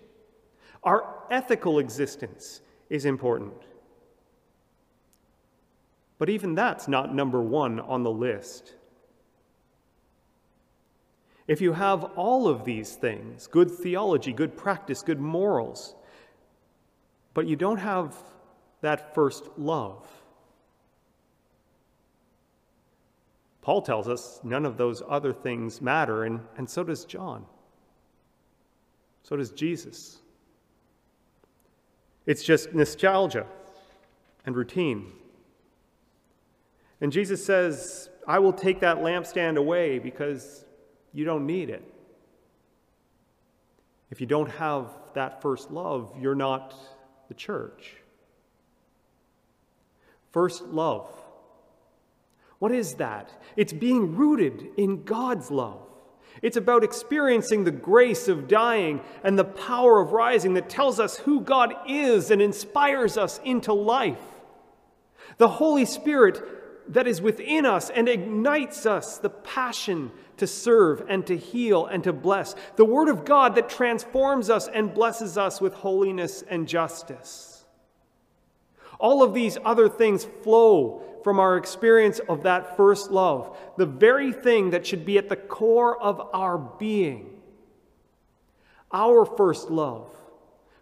Our 0.84 1.08
ethical 1.30 1.80
existence 1.80 2.62
is 2.90 3.06
important. 3.06 3.54
But 6.18 6.30
even 6.30 6.56
that's 6.56 6.88
not 6.88 7.14
number 7.14 7.42
one 7.42 7.80
on 7.80 8.04
the 8.04 8.12
list. 8.12 8.76
If 11.48 11.62
you 11.62 11.74
have 11.74 12.04
all 12.16 12.48
of 12.48 12.64
these 12.64 12.96
things 12.96 13.48
good 13.48 13.70
theology, 13.72 14.34
good 14.34 14.56
practice, 14.56 15.02
good 15.02 15.20
morals 15.20 15.96
but 17.34 17.48
you 17.48 17.56
don't 17.56 17.78
have 17.78 18.16
that 18.82 19.16
first 19.16 19.50
love, 19.58 20.06
Paul 23.64 23.82
tells 23.82 24.10
us 24.10 24.42
none 24.44 24.66
of 24.66 24.76
those 24.76 25.02
other 25.08 25.32
things 25.32 25.82
matter, 25.82 26.26
and, 26.26 26.42
and 26.58 26.70
so 26.70 26.84
does 26.84 27.06
John. 27.06 27.46
So 29.24 29.38
does 29.38 29.52
Jesus. 29.52 30.20
It's 32.26 32.44
just 32.44 32.74
nostalgia 32.74 33.46
and 34.46 34.54
routine. 34.54 35.14
And 37.00 37.10
Jesus 37.10 37.46
says, 37.46 38.10
I 38.28 38.40
will 38.40 38.52
take 38.52 38.82
that 38.82 38.98
lampstand 38.98 39.56
away 39.56 39.98
because 39.98 40.66
you 41.14 41.24
don't 41.24 41.46
need 41.46 41.70
it. 41.70 41.84
If 44.12 44.20
you 44.20 44.28
don't 44.28 44.52
have 44.52 44.90
that 45.14 45.42
first 45.42 45.72
love, 45.72 46.14
you're 46.20 46.36
not 46.36 46.76
the 47.30 47.34
church. 47.34 47.96
First 50.34 50.64
love 50.64 51.08
what 52.64 52.72
is 52.72 52.94
that? 52.94 53.30
It's 53.58 53.74
being 53.74 54.16
rooted 54.16 54.70
in 54.78 55.04
God's 55.04 55.52
love. 55.52 55.82
It's 56.42 56.56
about 56.56 56.86
experiencing 56.86 57.66
the 57.66 57.72
grace 57.72 58.30
of 58.30 58.48
dying 58.48 59.02
and 59.22 59.38
the 59.38 59.44
power 59.44 60.00
of 60.00 60.14
rising 60.14 60.54
that 60.54 60.70
tells 60.70 60.98
us 60.98 61.18
who 61.18 61.42
God 61.42 61.74
is 61.90 62.32
and 62.32 62.42
inspires 62.42 63.18
us 63.18 63.42
into 63.44 63.74
life. 63.74 64.24
The 65.40 65.50
Holy 65.50 65.84
Spirit 65.84 66.42
that 66.94 67.06
is 67.06 67.22
within 67.22 67.66
us 67.66 67.90
and 67.90 68.08
ignites 68.08 68.86
us 68.86 69.18
the 69.18 69.30
passion 69.30 70.14
to 70.38 70.48
serve 70.48 71.04
and 71.10 71.28
to 71.28 71.36
heal 71.36 71.86
and 71.86 72.02
to 72.06 72.14
bless. 72.14 72.56
The 72.78 72.86
Word 72.86 73.10
of 73.10 73.26
God 73.26 73.56
that 73.56 73.68
transforms 73.68 74.50
us 74.50 74.70
and 74.70 74.94
blesses 74.94 75.38
us 75.38 75.60
with 75.60 75.74
holiness 75.74 76.46
and 76.50 76.66
justice. 76.66 77.53
All 79.04 79.22
of 79.22 79.34
these 79.34 79.58
other 79.66 79.90
things 79.90 80.24
flow 80.44 81.04
from 81.26 81.38
our 81.38 81.58
experience 81.58 82.20
of 82.30 82.44
that 82.44 82.78
first 82.78 83.12
love, 83.12 83.58
the 83.78 83.86
very 83.86 84.32
thing 84.32 84.70
that 84.70 84.88
should 84.88 85.06
be 85.06 85.18
at 85.18 85.28
the 85.28 85.36
core 85.36 86.02
of 86.02 86.22
our 86.34 86.58
being. 86.58 87.30
Our 88.94 89.26
first 89.26 89.70
love 89.70 90.10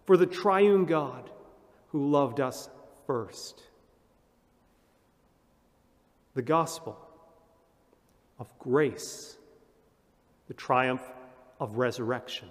for 0.05 0.17
the 0.17 0.27
triune 0.27 0.85
God 0.85 1.31
who 1.87 2.11
loved 2.11 2.39
us 2.39 2.69
first. 3.07 3.59
The 6.35 6.43
gospel 6.43 6.99
of 8.37 8.47
grace, 8.59 9.35
the 10.47 10.53
triumph 10.53 11.01
of 11.59 11.79
resurrection. 11.79 12.49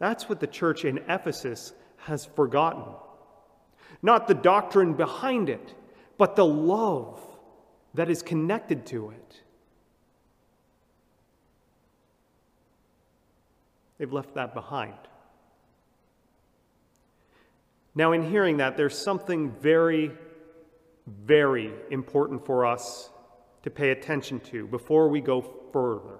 That's 0.00 0.28
what 0.28 0.40
the 0.40 0.48
church 0.48 0.84
in 0.84 0.98
Ephesus 1.08 1.72
has 1.98 2.24
forgotten. 2.24 2.92
Not 4.04 4.28
the 4.28 4.34
doctrine 4.34 4.92
behind 4.92 5.48
it, 5.48 5.72
but 6.18 6.36
the 6.36 6.44
love 6.44 7.18
that 7.94 8.10
is 8.10 8.20
connected 8.20 8.84
to 8.88 9.08
it. 9.08 9.40
They've 13.96 14.12
left 14.12 14.34
that 14.34 14.52
behind. 14.52 14.92
Now, 17.94 18.12
in 18.12 18.28
hearing 18.28 18.58
that, 18.58 18.76
there's 18.76 18.98
something 18.98 19.52
very, 19.52 20.12
very 21.06 21.72
important 21.90 22.44
for 22.44 22.66
us 22.66 23.08
to 23.62 23.70
pay 23.70 23.90
attention 23.90 24.38
to 24.40 24.66
before 24.66 25.08
we 25.08 25.22
go 25.22 25.40
further, 25.72 26.18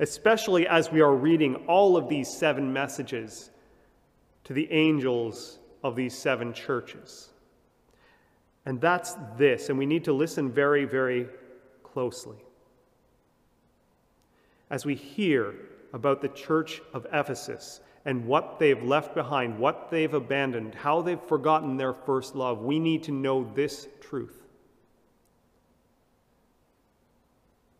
especially 0.00 0.66
as 0.66 0.90
we 0.90 1.02
are 1.02 1.14
reading 1.14 1.54
all 1.68 1.96
of 1.96 2.08
these 2.08 2.28
seven 2.28 2.72
messages 2.72 3.52
to 4.42 4.52
the 4.52 4.72
angels 4.72 5.57
of 5.82 5.96
these 5.96 6.16
seven 6.16 6.52
churches. 6.52 7.30
And 8.66 8.80
that's 8.80 9.14
this, 9.36 9.68
and 9.68 9.78
we 9.78 9.86
need 9.86 10.04
to 10.04 10.12
listen 10.12 10.50
very, 10.50 10.84
very 10.84 11.28
closely. 11.82 12.36
As 14.70 14.84
we 14.84 14.94
hear 14.94 15.54
about 15.92 16.20
the 16.20 16.28
church 16.28 16.82
of 16.92 17.06
Ephesus 17.12 17.80
and 18.04 18.26
what 18.26 18.58
they've 18.58 18.82
left 18.82 19.14
behind, 19.14 19.58
what 19.58 19.90
they've 19.90 20.12
abandoned, 20.12 20.74
how 20.74 21.00
they've 21.00 21.20
forgotten 21.20 21.76
their 21.76 21.94
first 21.94 22.34
love, 22.34 22.60
we 22.60 22.78
need 22.78 23.02
to 23.04 23.12
know 23.12 23.50
this 23.54 23.88
truth. 24.00 24.42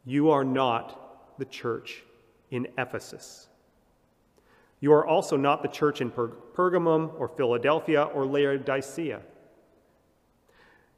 You 0.07 0.31
are 0.31 0.45
not 0.45 1.39
the 1.39 1.45
church 1.45 2.03
in 2.51 2.67
Ephesus. 2.79 3.48
You 4.81 4.93
are 4.93 5.07
also 5.07 5.37
not 5.37 5.63
the 5.63 5.69
church 5.69 6.01
in 6.01 6.11
per- 6.11 6.29
Pergamum 6.29 7.13
or 7.19 7.29
Philadelphia 7.29 8.05
or 8.05 8.27
Laodicea. 8.27 9.21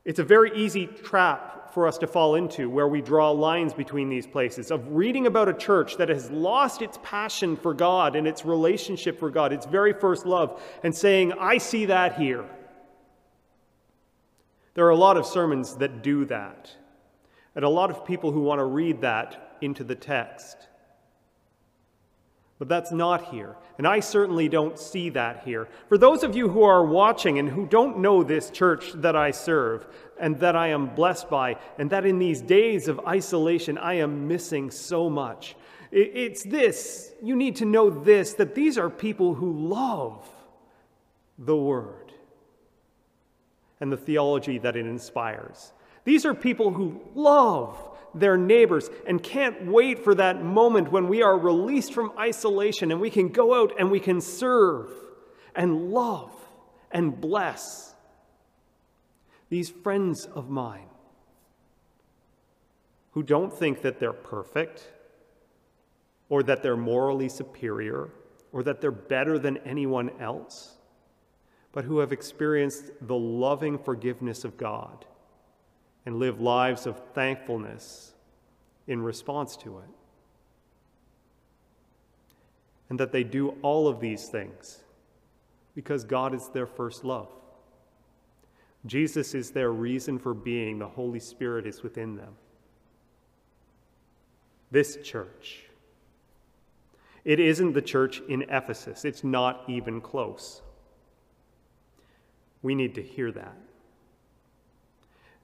It's 0.04 0.18
a 0.18 0.24
very 0.24 0.50
easy 0.54 0.86
trap 0.86 1.72
for 1.72 1.86
us 1.86 1.98
to 1.98 2.06
fall 2.06 2.34
into 2.34 2.68
where 2.68 2.88
we 2.88 3.00
draw 3.00 3.30
lines 3.30 3.72
between 3.72 4.08
these 4.08 4.26
places 4.26 4.70
of 4.70 4.92
reading 4.92 5.26
about 5.26 5.48
a 5.48 5.54
church 5.54 5.96
that 5.98 6.08
has 6.08 6.30
lost 6.30 6.82
its 6.82 6.98
passion 7.02 7.56
for 7.56 7.74
God 7.74 8.16
and 8.16 8.26
its 8.26 8.44
relationship 8.44 9.18
for 9.18 9.30
God, 9.30 9.52
its 9.52 9.66
very 9.66 9.92
first 9.92 10.26
love, 10.26 10.62
and 10.82 10.94
saying, 10.94 11.32
I 11.34 11.58
see 11.58 11.86
that 11.86 12.18
here. 12.18 12.44
There 14.74 14.86
are 14.86 14.90
a 14.90 14.96
lot 14.96 15.16
of 15.16 15.26
sermons 15.26 15.76
that 15.76 16.02
do 16.02 16.24
that, 16.26 16.74
and 17.54 17.64
a 17.64 17.68
lot 17.68 17.90
of 17.90 18.04
people 18.04 18.32
who 18.32 18.40
want 18.40 18.58
to 18.58 18.64
read 18.64 19.02
that 19.02 19.58
into 19.60 19.84
the 19.84 19.94
text. 19.94 20.69
But 22.60 22.68
that's 22.68 22.92
not 22.92 23.32
here. 23.32 23.56
And 23.78 23.88
I 23.88 24.00
certainly 24.00 24.46
don't 24.46 24.78
see 24.78 25.08
that 25.10 25.44
here. 25.44 25.66
For 25.88 25.96
those 25.96 26.22
of 26.22 26.36
you 26.36 26.50
who 26.50 26.62
are 26.62 26.84
watching 26.84 27.38
and 27.38 27.48
who 27.48 27.64
don't 27.64 28.00
know 28.00 28.22
this 28.22 28.50
church 28.50 28.92
that 28.96 29.16
I 29.16 29.30
serve 29.30 29.86
and 30.20 30.38
that 30.40 30.54
I 30.54 30.68
am 30.68 30.94
blessed 30.94 31.30
by, 31.30 31.56
and 31.78 31.88
that 31.88 32.04
in 32.04 32.18
these 32.18 32.42
days 32.42 32.86
of 32.86 33.00
isolation 33.08 33.78
I 33.78 33.94
am 33.94 34.28
missing 34.28 34.70
so 34.70 35.08
much, 35.08 35.56
it's 35.90 36.42
this. 36.44 37.14
You 37.22 37.34
need 37.34 37.56
to 37.56 37.64
know 37.64 37.88
this 37.88 38.34
that 38.34 38.54
these 38.54 38.76
are 38.76 38.90
people 38.90 39.34
who 39.34 39.52
love 39.52 40.28
the 41.38 41.56
Word 41.56 42.12
and 43.80 43.90
the 43.90 43.96
theology 43.96 44.58
that 44.58 44.76
it 44.76 44.84
inspires. 44.84 45.72
These 46.04 46.26
are 46.26 46.34
people 46.34 46.72
who 46.72 47.00
love 47.14 47.89
their 48.14 48.36
neighbors 48.36 48.90
and 49.06 49.22
can't 49.22 49.66
wait 49.66 50.02
for 50.02 50.14
that 50.14 50.42
moment 50.42 50.90
when 50.90 51.08
we 51.08 51.22
are 51.22 51.38
released 51.38 51.92
from 51.92 52.12
isolation 52.18 52.90
and 52.90 53.00
we 53.00 53.10
can 53.10 53.28
go 53.28 53.54
out 53.54 53.72
and 53.78 53.90
we 53.90 54.00
can 54.00 54.20
serve 54.20 54.90
and 55.54 55.90
love 55.90 56.32
and 56.90 57.20
bless 57.20 57.94
these 59.48 59.68
friends 59.68 60.26
of 60.26 60.48
mine 60.48 60.86
who 63.12 63.22
don't 63.22 63.52
think 63.52 63.82
that 63.82 63.98
they're 63.98 64.12
perfect 64.12 64.88
or 66.28 66.42
that 66.42 66.62
they're 66.62 66.76
morally 66.76 67.28
superior 67.28 68.10
or 68.52 68.62
that 68.62 68.80
they're 68.80 68.90
better 68.90 69.38
than 69.38 69.56
anyone 69.58 70.10
else, 70.20 70.76
but 71.72 71.84
who 71.84 71.98
have 71.98 72.12
experienced 72.12 72.90
the 73.00 73.16
loving 73.16 73.78
forgiveness 73.78 74.44
of 74.44 74.56
God 74.56 75.04
and 76.06 76.18
live 76.18 76.40
lives 76.40 76.86
of 76.86 77.00
thankfulness 77.14 78.14
in 78.86 79.02
response 79.02 79.56
to 79.56 79.78
it. 79.78 79.90
And 82.88 82.98
that 82.98 83.12
they 83.12 83.22
do 83.22 83.50
all 83.62 83.86
of 83.86 84.00
these 84.00 84.28
things 84.28 84.82
because 85.74 86.04
God 86.04 86.34
is 86.34 86.48
their 86.48 86.66
first 86.66 87.04
love. 87.04 87.28
Jesus 88.86 89.34
is 89.34 89.50
their 89.50 89.70
reason 89.70 90.18
for 90.18 90.34
being, 90.34 90.78
the 90.78 90.88
Holy 90.88 91.20
Spirit 91.20 91.66
is 91.66 91.82
within 91.82 92.16
them. 92.16 92.34
This 94.70 94.98
church. 95.04 95.64
It 97.24 97.38
isn't 97.38 97.74
the 97.74 97.82
church 97.82 98.22
in 98.28 98.42
Ephesus, 98.42 99.04
it's 99.04 99.22
not 99.22 99.64
even 99.68 100.00
close. 100.00 100.62
We 102.62 102.74
need 102.74 102.94
to 102.94 103.02
hear 103.02 103.30
that. 103.32 103.56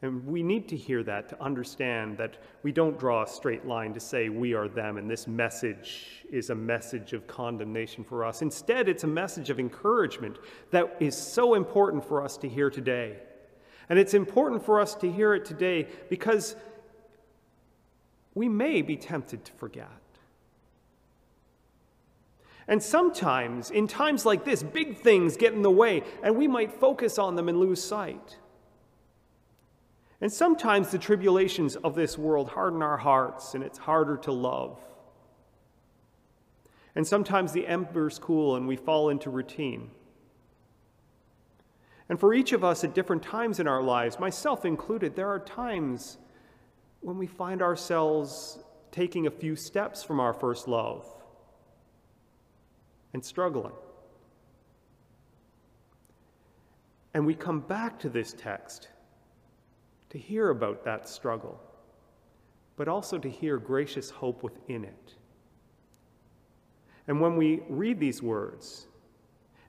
And 0.03 0.27
we 0.27 0.43
need 0.43 0.69
to 0.69 0.77
hear 0.77 1.03
that 1.05 1.29
to 1.31 1.43
understand 1.43 2.19
that 2.19 2.37
we 2.63 2.71
don't 2.71 2.99
draw 2.99 3.23
a 3.23 3.27
straight 3.27 3.67
line 3.67 3.95
to 3.95 4.01
say 4.01 4.29
we 4.29 4.53
are 4.53 4.69
them 4.69 4.99
and 4.99 5.11
this 5.11 5.27
message 5.27 6.27
is 6.31 6.51
a 6.51 6.55
message 6.55 7.15
of 7.15 7.27
condemnation 7.27 8.05
for 8.05 8.25
us. 8.25 8.43
Instead, 8.43 8.89
it's 8.89 9.05
a 9.05 9.09
message 9.09 9.49
of 9.49 9.59
encouragement 9.59 10.37
that 10.71 10.97
is 11.01 11.17
so 11.17 11.55
important 11.55 12.05
for 12.05 12.23
us 12.23 12.37
to 12.37 12.49
hear 12.49 12.69
today. 12.69 13.17
And 13.89 13.99
it's 13.99 14.15
important 14.15 14.65
for 14.65 14.81
us 14.81 14.95
to 14.97 15.11
hear 15.11 15.35
it 15.35 15.45
today 15.45 15.89
because 16.11 16.57
we 18.35 18.49
may 18.49 18.83
be 18.83 18.97
tempted 18.97 19.47
to 19.47 19.53
forget. 19.53 19.89
And 22.69 22.83
sometimes, 22.83 23.71
in 23.71 23.87
times 23.87 24.27
like 24.27 24.45
this, 24.45 24.63
big 24.63 24.99
things 24.99 25.37
get 25.37 25.53
in 25.53 25.63
the 25.63 25.71
way, 25.71 26.03
and 26.23 26.37
we 26.37 26.49
might 26.49 26.73
focus 26.73 27.19
on 27.19 27.37
them 27.37 27.49
and 27.49 27.59
lose 27.59 27.83
sight. 27.83 28.39
And 30.27 30.33
sometimes 30.33 30.91
the 30.91 30.99
tribulations 30.99 31.77
of 31.77 31.95
this 31.95 32.19
world 32.19 32.49
harden 32.49 32.83
our 32.83 32.97
hearts 32.97 33.55
and 33.55 33.63
it's 33.63 33.79
harder 33.79 34.17
to 34.17 34.33
love. 34.33 34.77
And 36.97 37.07
sometimes 37.07 37.53
the 37.53 37.65
embers 37.65 38.19
cool 38.19 38.57
and 38.57 38.67
we 38.67 38.75
fall 38.75 39.11
into 39.11 39.31
routine. 39.31 39.93
And 42.09 42.19
for 42.19 42.35
each 42.35 42.53
of 42.53 42.65
us 42.65 42.83
at 42.83 42.93
different 42.93 43.23
times 43.23 43.61
in 43.61 43.69
our 43.69 43.81
lives, 43.81 44.19
myself 44.19 44.65
included, 44.65 45.15
there 45.15 45.29
are 45.29 45.39
times 45.39 46.19
when 47.03 47.19
we 47.19 47.29
find 47.29 47.63
ourselves 47.63 48.59
taking 48.91 49.29
a 49.29 49.31
few 49.31 49.55
steps 49.55 50.03
from 50.03 50.19
our 50.19 50.33
first 50.33 50.67
love 50.67 51.07
and 53.13 53.25
struggling. 53.25 53.75
And 57.15 57.25
we 57.25 57.37
come 57.37 57.61
back 57.61 58.01
to 58.01 58.09
this 58.09 58.33
text 58.37 58.89
to 60.11 60.19
hear 60.19 60.51
about 60.51 60.85
that 60.85 61.09
struggle, 61.09 61.61
but 62.77 62.89
also 62.89 63.19
to 63.19 63.29
hear 63.29 63.59
gracious 63.59 64.11
hope 64.11 64.43
within 64.43 64.85
it. 64.85 65.15
And 67.09 67.21
when 67.21 67.37
we 67.37 67.63
read 67.69 68.01
these 68.01 68.23
words, 68.23 68.87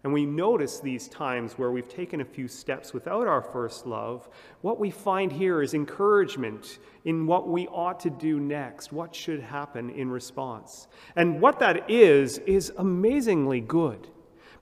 and 0.04 0.13
we 0.13 0.26
notice 0.26 0.80
these 0.80 1.08
times 1.08 1.54
where 1.54 1.71
we've 1.71 1.89
taken 1.89 2.21
a 2.21 2.26
few 2.26 2.47
steps 2.47 2.93
without 2.93 3.28
our 3.28 3.41
first 3.41 3.86
love, 3.86 4.30
what 4.62 4.80
we 4.80 4.89
find 4.89 5.32
here 5.32 5.62
is 5.62 5.73
encouragement 5.73 6.80
in 7.04 7.28
what 7.28 7.47
we 7.50 7.67
ought 7.67 8.00
to 8.02 8.10
do 8.10 8.39
next, 8.39 8.93
what 8.93 9.13
should 9.13 9.41
happen 9.41 9.89
in 9.89 10.10
response. 10.10 10.88
And 11.15 11.41
what 11.41 11.60
that 11.60 11.89
is, 11.89 12.38
is 12.39 12.71
amazingly 12.78 13.60
good. 13.60 14.08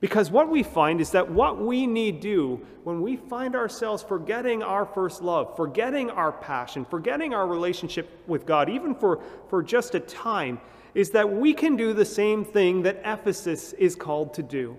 Because 0.06 0.30
what 0.30 0.50
we 0.50 0.62
find 0.62 1.02
is 1.02 1.10
that 1.14 1.32
what 1.32 1.58
we 1.60 1.88
need 1.88 2.22
to 2.22 2.28
do 2.28 2.66
when 2.84 3.02
we 3.02 3.16
find 3.16 3.56
ourselves 3.56 4.04
forgetting 4.04 4.62
our 4.62 4.86
first 4.86 5.24
love, 5.24 5.56
forgetting 5.58 6.12
our 6.12 6.32
passion, 6.32 6.86
forgetting 6.86 7.34
our 7.34 7.48
relationship 7.48 8.08
with 8.28 8.46
God, 8.46 8.70
even 8.70 8.94
for, 8.94 9.20
for 9.50 9.64
just 9.64 9.96
a 9.96 10.00
time, 10.00 10.62
is 10.94 11.10
that 11.10 11.28
we 11.28 11.56
can 11.56 11.76
do 11.76 11.92
the 11.92 12.06
same 12.06 12.46
thing 12.46 12.84
that 12.84 13.02
Ephesus 13.04 13.74
is 13.74 13.96
called 13.96 14.36
to 14.36 14.44
do. 14.44 14.78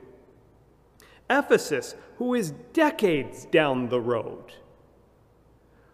Ephesus, 1.28 1.96
who 2.18 2.34
is 2.34 2.52
decades 2.72 3.46
down 3.46 3.88
the 3.88 4.00
road, 4.00 4.52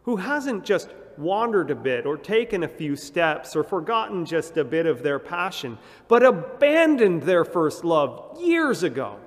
who 0.03 0.16
hasn't 0.16 0.62
just 0.62 0.90
wandered 1.16 1.71
a 1.71 1.75
bit 1.75 2.05
or 2.05 2.18
taken 2.18 2.64
a 2.64 2.68
few 2.68 2.97
steps 2.97 3.57
or 3.57 3.64
forgotten 3.64 4.27
just 4.27 4.59
a 4.59 4.64
bit 4.64 4.85
of 4.85 5.03
their 5.03 5.18
passion, 5.18 5.79
but 6.07 6.23
abandoned 6.23 7.23
their 7.23 7.47
first 7.47 7.83
love 7.83 8.38
years 8.38 8.83
ago. 8.83 9.18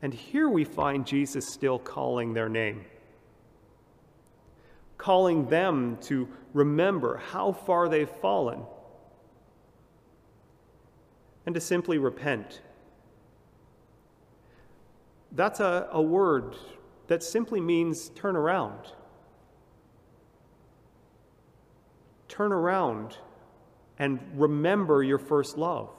And 0.00 0.14
here 0.14 0.48
we 0.48 0.64
find 0.64 1.06
Jesus 1.06 1.48
still 1.48 1.78
calling 1.78 2.32
their 2.32 2.48
name, 2.48 2.84
calling 4.96 5.48
them 5.48 5.98
to 6.02 6.28
remember 6.54 7.16
how 7.16 7.52
far 7.52 7.88
they've 7.88 8.08
fallen 8.08 8.62
and 11.46 11.54
to 11.54 11.60
simply 11.60 11.98
repent 11.98 12.60
that's 15.32 15.60
a, 15.60 15.88
a 15.92 16.00
word 16.00 16.56
that 17.08 17.22
simply 17.22 17.60
means 17.60 18.10
turn 18.10 18.36
around. 18.36 18.92
Turn 22.28 22.52
around 22.52 23.16
and 23.98 24.20
remember 24.34 25.02
your 25.02 25.18
first 25.18 25.56
love. 25.58 25.90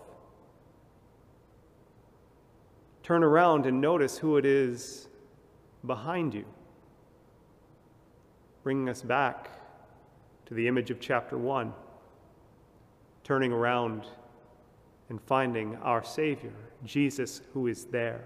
Turn 3.10 3.24
around 3.24 3.66
and 3.66 3.82
notice 3.82 4.20
who 4.20 4.38
it 4.38 4.46
is 4.46 5.08
behind 5.84 6.36
you, 6.36 6.46
bringing 8.62 8.88
us 8.88 9.02
back 9.02 9.50
to 10.46 10.54
the 10.54 10.68
image 10.68 10.92
of 10.92 11.00
chapter 11.00 11.36
1, 11.36 11.74
turning 13.24 13.52
around 13.52 14.06
and 15.10 15.20
finding 15.24 15.76
our 15.78 16.04
Savior, 16.04 16.54
Jesus, 16.86 17.42
who 17.52 17.66
is 17.66 17.86
there, 17.86 18.26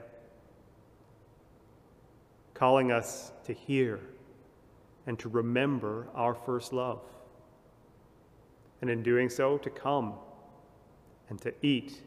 calling 2.53 2.91
us 2.91 3.31
to 3.45 3.53
hear 3.53 4.01
and 5.07 5.17
to 5.17 5.29
remember 5.29 6.09
our 6.13 6.35
first 6.35 6.73
love 6.73 6.99
and 8.81 8.89
in 8.89 9.01
doing 9.01 9.29
so, 9.29 9.57
to 9.59 9.69
come 9.69 10.15
and 11.29 11.39
to 11.39 11.53
eat 11.61 12.01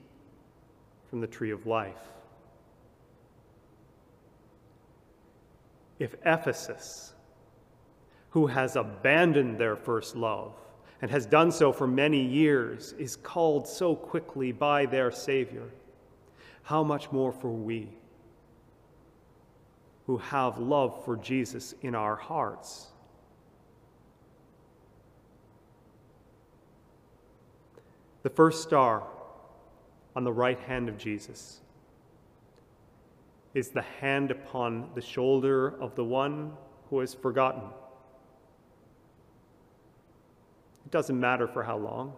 from 1.08 1.22
the 1.22 1.26
tree 1.26 1.50
of 1.50 1.66
life. 1.66 2.10
If 5.98 6.14
Ephesus, 6.24 7.14
who 8.30 8.46
has 8.48 8.76
abandoned 8.76 9.58
their 9.58 9.76
first 9.76 10.14
love 10.14 10.52
and 11.00 11.10
has 11.10 11.26
done 11.26 11.50
so 11.50 11.72
for 11.72 11.86
many 11.86 12.22
years, 12.22 12.94
is 12.98 13.16
called 13.16 13.66
so 13.66 13.94
quickly 13.94 14.52
by 14.52 14.86
their 14.86 15.10
Savior, 15.10 15.70
how 16.62 16.82
much 16.82 17.10
more 17.12 17.32
for 17.32 17.50
we 17.50 17.88
who 20.06 20.18
have 20.18 20.58
love 20.58 21.04
for 21.04 21.16
Jesus 21.16 21.74
in 21.82 21.94
our 21.94 22.16
hearts? 22.16 22.88
The 28.22 28.30
first 28.30 28.62
star 28.62 29.04
on 30.14 30.24
the 30.24 30.32
right 30.32 30.58
hand 30.58 30.88
of 30.88 30.98
Jesus 30.98 31.60
is 33.56 33.70
the 33.70 33.80
hand 33.80 34.30
upon 34.30 34.90
the 34.94 35.00
shoulder 35.00 35.80
of 35.80 35.94
the 35.94 36.04
one 36.04 36.52
who 36.90 37.00
is 37.00 37.14
forgotten. 37.14 37.62
It 40.84 40.90
doesn't 40.90 41.18
matter 41.18 41.48
for 41.48 41.62
how 41.62 41.78
long. 41.78 42.12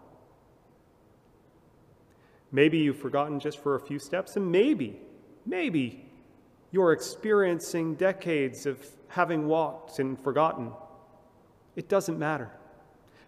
Maybe 2.50 2.78
you've 2.78 2.98
forgotten 2.98 3.38
just 3.38 3.62
for 3.62 3.76
a 3.76 3.80
few 3.80 4.00
steps, 4.00 4.34
and 4.34 4.50
maybe, 4.50 4.98
maybe 5.46 6.04
you're 6.72 6.90
experiencing 6.90 7.94
decades 7.94 8.66
of 8.66 8.84
having 9.06 9.46
walked 9.46 10.00
and 10.00 10.18
forgotten. 10.18 10.72
It 11.76 11.88
doesn't 11.88 12.18
matter 12.18 12.50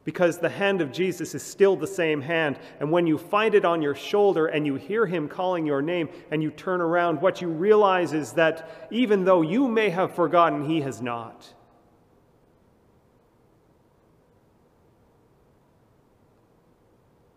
because 0.04 0.38
the 0.38 0.48
hand 0.48 0.80
of 0.80 0.92
Jesus 0.92 1.34
is 1.34 1.42
still 1.42 1.76
the 1.76 1.86
same 1.86 2.22
hand. 2.22 2.58
And 2.80 2.90
when 2.90 3.06
you 3.06 3.18
find 3.18 3.54
it 3.54 3.64
on 3.64 3.82
your 3.82 3.94
shoulder 3.94 4.46
and 4.46 4.66
you 4.66 4.76
hear 4.76 5.06
him 5.06 5.28
calling 5.28 5.66
your 5.66 5.82
name 5.82 6.08
and 6.30 6.42
you 6.42 6.50
turn 6.50 6.80
around, 6.80 7.20
what 7.20 7.40
you 7.42 7.48
realize 7.48 8.12
is 8.12 8.32
that 8.32 8.88
even 8.90 9.24
though 9.24 9.42
you 9.42 9.68
may 9.68 9.90
have 9.90 10.14
forgotten, 10.14 10.64
he 10.64 10.80
has 10.80 11.02
not. 11.02 11.52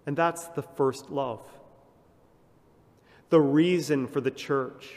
And 0.06 0.18
that's 0.18 0.48
the 0.48 0.62
first 0.62 1.10
love. 1.10 1.42
The 3.30 3.42
reason 3.42 4.08
for 4.08 4.22
the 4.22 4.32
church. 4.32 4.90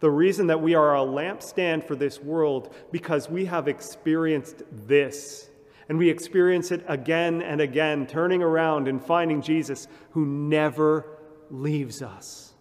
The 0.00 0.10
reason 0.10 0.48
that 0.48 0.60
we 0.60 0.74
are 0.74 0.94
a 0.94 1.00
lampstand 1.00 1.84
for 1.84 1.96
this 1.96 2.20
world 2.20 2.74
because 2.92 3.30
we 3.30 3.46
have 3.46 3.68
experienced 3.68 4.62
this 4.70 5.48
and 5.88 5.98
we 5.98 6.10
experience 6.10 6.72
it 6.72 6.84
again 6.88 7.42
and 7.42 7.60
again, 7.60 8.06
turning 8.06 8.42
around 8.42 8.88
and 8.88 9.02
finding 9.02 9.42
Jesus 9.42 9.86
who 10.10 10.26
never 10.26 11.06
leaves 11.50 12.02
us. 12.02 12.54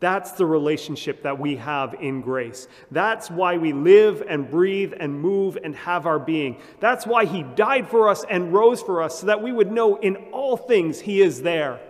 That's 0.00 0.32
the 0.32 0.46
relationship 0.46 1.24
that 1.24 1.40
we 1.40 1.56
have 1.56 1.94
in 1.94 2.20
grace. 2.20 2.68
That's 2.90 3.30
why 3.30 3.56
we 3.56 3.72
live 3.72 4.22
and 4.28 4.48
breathe 4.48 4.92
and 4.98 5.20
move 5.20 5.58
and 5.62 5.74
have 5.74 6.06
our 6.06 6.20
being. 6.20 6.60
That's 6.78 7.04
why 7.04 7.24
He 7.24 7.42
died 7.42 7.88
for 7.88 8.08
us 8.08 8.24
and 8.30 8.52
rose 8.52 8.80
for 8.80 9.02
us, 9.02 9.18
so 9.18 9.26
that 9.26 9.42
we 9.42 9.50
would 9.50 9.72
know 9.72 9.96
in 9.96 10.16
all 10.32 10.56
things 10.56 11.00
He 11.00 11.20
is 11.20 11.42
there. 11.42 11.80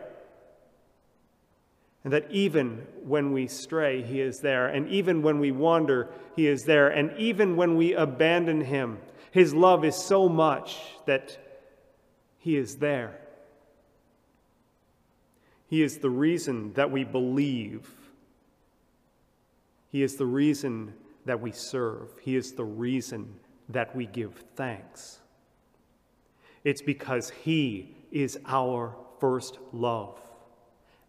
And 2.03 2.12
that 2.14 2.31
even 2.31 2.87
when 3.05 3.33
we 3.33 3.47
stray, 3.47 4.03
He 4.03 4.23
is 4.23 4.40
there. 4.40 4.68
And 4.68 4.88
even 4.88 5.21
when 5.21 5.38
we 5.38 5.53
wander, 5.53 6.09
He 6.35 6.47
is 6.47 6.64
there. 6.64 6.88
And 6.88 7.12
even 7.18 7.57
when 7.57 7.77
we 7.77 7.92
abandon 7.92 8.62
Him, 8.62 8.99
his 9.38 9.55
love 9.55 9.85
is 9.85 9.94
so 9.94 10.29
much 10.29 10.79
that 11.07 11.38
He 12.38 12.57
is 12.57 12.79
there. 12.79 13.20
He 15.68 15.81
is 15.81 15.98
the 15.98 16.11
reason 16.11 16.72
that 16.72 16.90
we 16.90 17.05
believe. 17.05 17.88
He 19.92 20.03
is 20.03 20.16
the 20.16 20.27
reason 20.27 20.92
that 21.24 21.40
we 21.40 21.53
serve. 21.53 22.09
He 22.20 22.35
is 22.35 22.55
the 22.55 22.64
reason 22.64 23.33
that 23.68 23.94
we 23.94 24.07
give 24.07 24.44
thanks. 24.57 25.20
It's 26.64 26.83
because 26.83 27.31
He 27.31 27.94
is 28.11 28.40
our 28.44 28.96
first 29.20 29.59
love, 29.72 30.18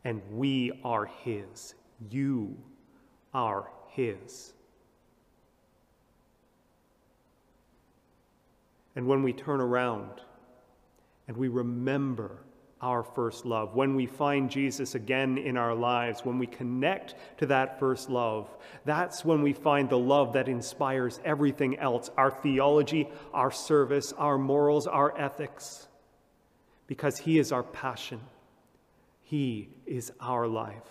and 0.03 0.21
we 0.31 0.79
are 0.83 1.05
His. 1.05 1.73
You 2.11 2.55
are 3.33 3.71
His. 3.87 4.53
And 8.95 9.08
when 9.08 9.23
we 9.23 9.34
turn 9.34 9.62
around 9.62 10.21
and 11.28 11.38
we 11.38 11.47
remember 11.47 12.39
our 12.82 13.04
first 13.04 13.45
love, 13.45 13.75
when 13.75 13.95
we 13.95 14.06
find 14.06 14.49
Jesus 14.49 14.95
again 14.95 15.38
in 15.38 15.58
our 15.58 15.75
lives, 15.75 16.21
when 16.23 16.39
we 16.39 16.47
connect 16.47 17.15
to 17.38 17.45
that 17.47 17.80
first 17.80 18.10
love, 18.10 18.49
that's 18.86 19.25
when 19.25 19.41
we 19.41 19.54
find 19.54 19.89
the 19.89 19.97
love 19.97 20.34
that 20.34 20.47
inspires 20.47 21.19
everything 21.25 21.78
else 21.78 22.10
our 22.17 22.32
theology, 22.32 23.08
our 23.34 23.52
service, 23.52 24.13
our 24.13 24.38
morals, 24.38 24.88
our 24.88 25.17
ethics. 25.19 25.88
Because 26.88 27.17
He 27.17 27.38
is 27.38 27.52
our 27.52 27.63
passion, 27.63 28.21
He 29.21 29.69
is 29.86 30.12
our 30.19 30.47
life. 30.47 30.88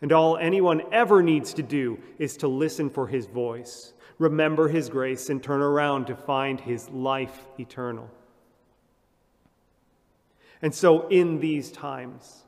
And 0.00 0.12
all 0.12 0.36
anyone 0.36 0.82
ever 0.92 1.22
needs 1.22 1.54
to 1.54 1.62
do 1.62 1.98
is 2.18 2.36
to 2.38 2.48
listen 2.48 2.90
for 2.90 3.08
His 3.08 3.26
voice 3.26 3.94
remember 4.18 4.68
his 4.68 4.88
grace, 4.88 5.30
and 5.30 5.42
turn 5.42 5.62
around 5.62 6.06
to 6.06 6.16
find 6.16 6.60
his 6.60 6.88
life 6.90 7.46
eternal. 7.58 8.10
And 10.60 10.74
so, 10.74 11.06
in 11.08 11.38
these 11.38 11.70
times, 11.70 12.44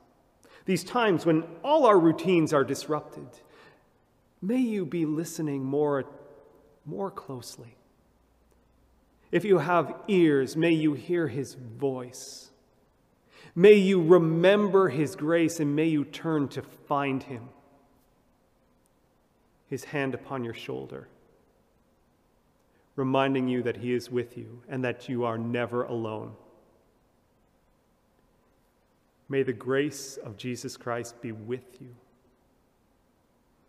these 0.65 0.83
times 0.83 1.25
when 1.25 1.43
all 1.63 1.85
our 1.85 1.97
routines 1.97 2.53
are 2.53 2.63
disrupted, 2.63 3.27
may 4.41 4.59
you 4.59 4.85
be 4.85 5.05
listening 5.05 5.63
more, 5.63 6.03
more 6.85 7.09
closely. 7.09 7.77
If 9.31 9.45
you 9.45 9.59
have 9.59 9.95
ears, 10.09 10.57
may 10.57 10.71
you 10.71 10.93
hear 10.93 11.27
his 11.27 11.53
voice. 11.53 12.51
May 13.55 13.75
you 13.75 14.01
remember 14.01 14.89
his 14.89 15.15
grace 15.15 15.59
and 15.59 15.75
may 15.75 15.87
you 15.87 16.03
turn 16.03 16.49
to 16.49 16.61
find 16.61 17.23
him. 17.23 17.49
His 19.67 19.85
hand 19.85 20.13
upon 20.13 20.43
your 20.43 20.53
shoulder 20.53 21.07
reminding 23.01 23.47
you 23.47 23.63
that 23.63 23.77
He 23.77 23.93
is 23.93 24.11
with 24.11 24.37
you 24.37 24.61
and 24.69 24.85
that 24.85 25.09
you 25.09 25.23
are 25.23 25.35
never 25.35 25.85
alone. 25.85 26.33
May 29.27 29.41
the 29.41 29.53
grace 29.53 30.17
of 30.17 30.37
Jesus 30.37 30.77
Christ 30.77 31.19
be 31.19 31.31
with 31.31 31.81
you. 31.81 31.95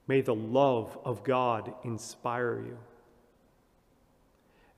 May 0.07 0.21
the 0.21 0.35
love 0.35 0.99
of 1.03 1.25
God 1.25 1.73
inspire 1.83 2.61
you. 2.61 2.77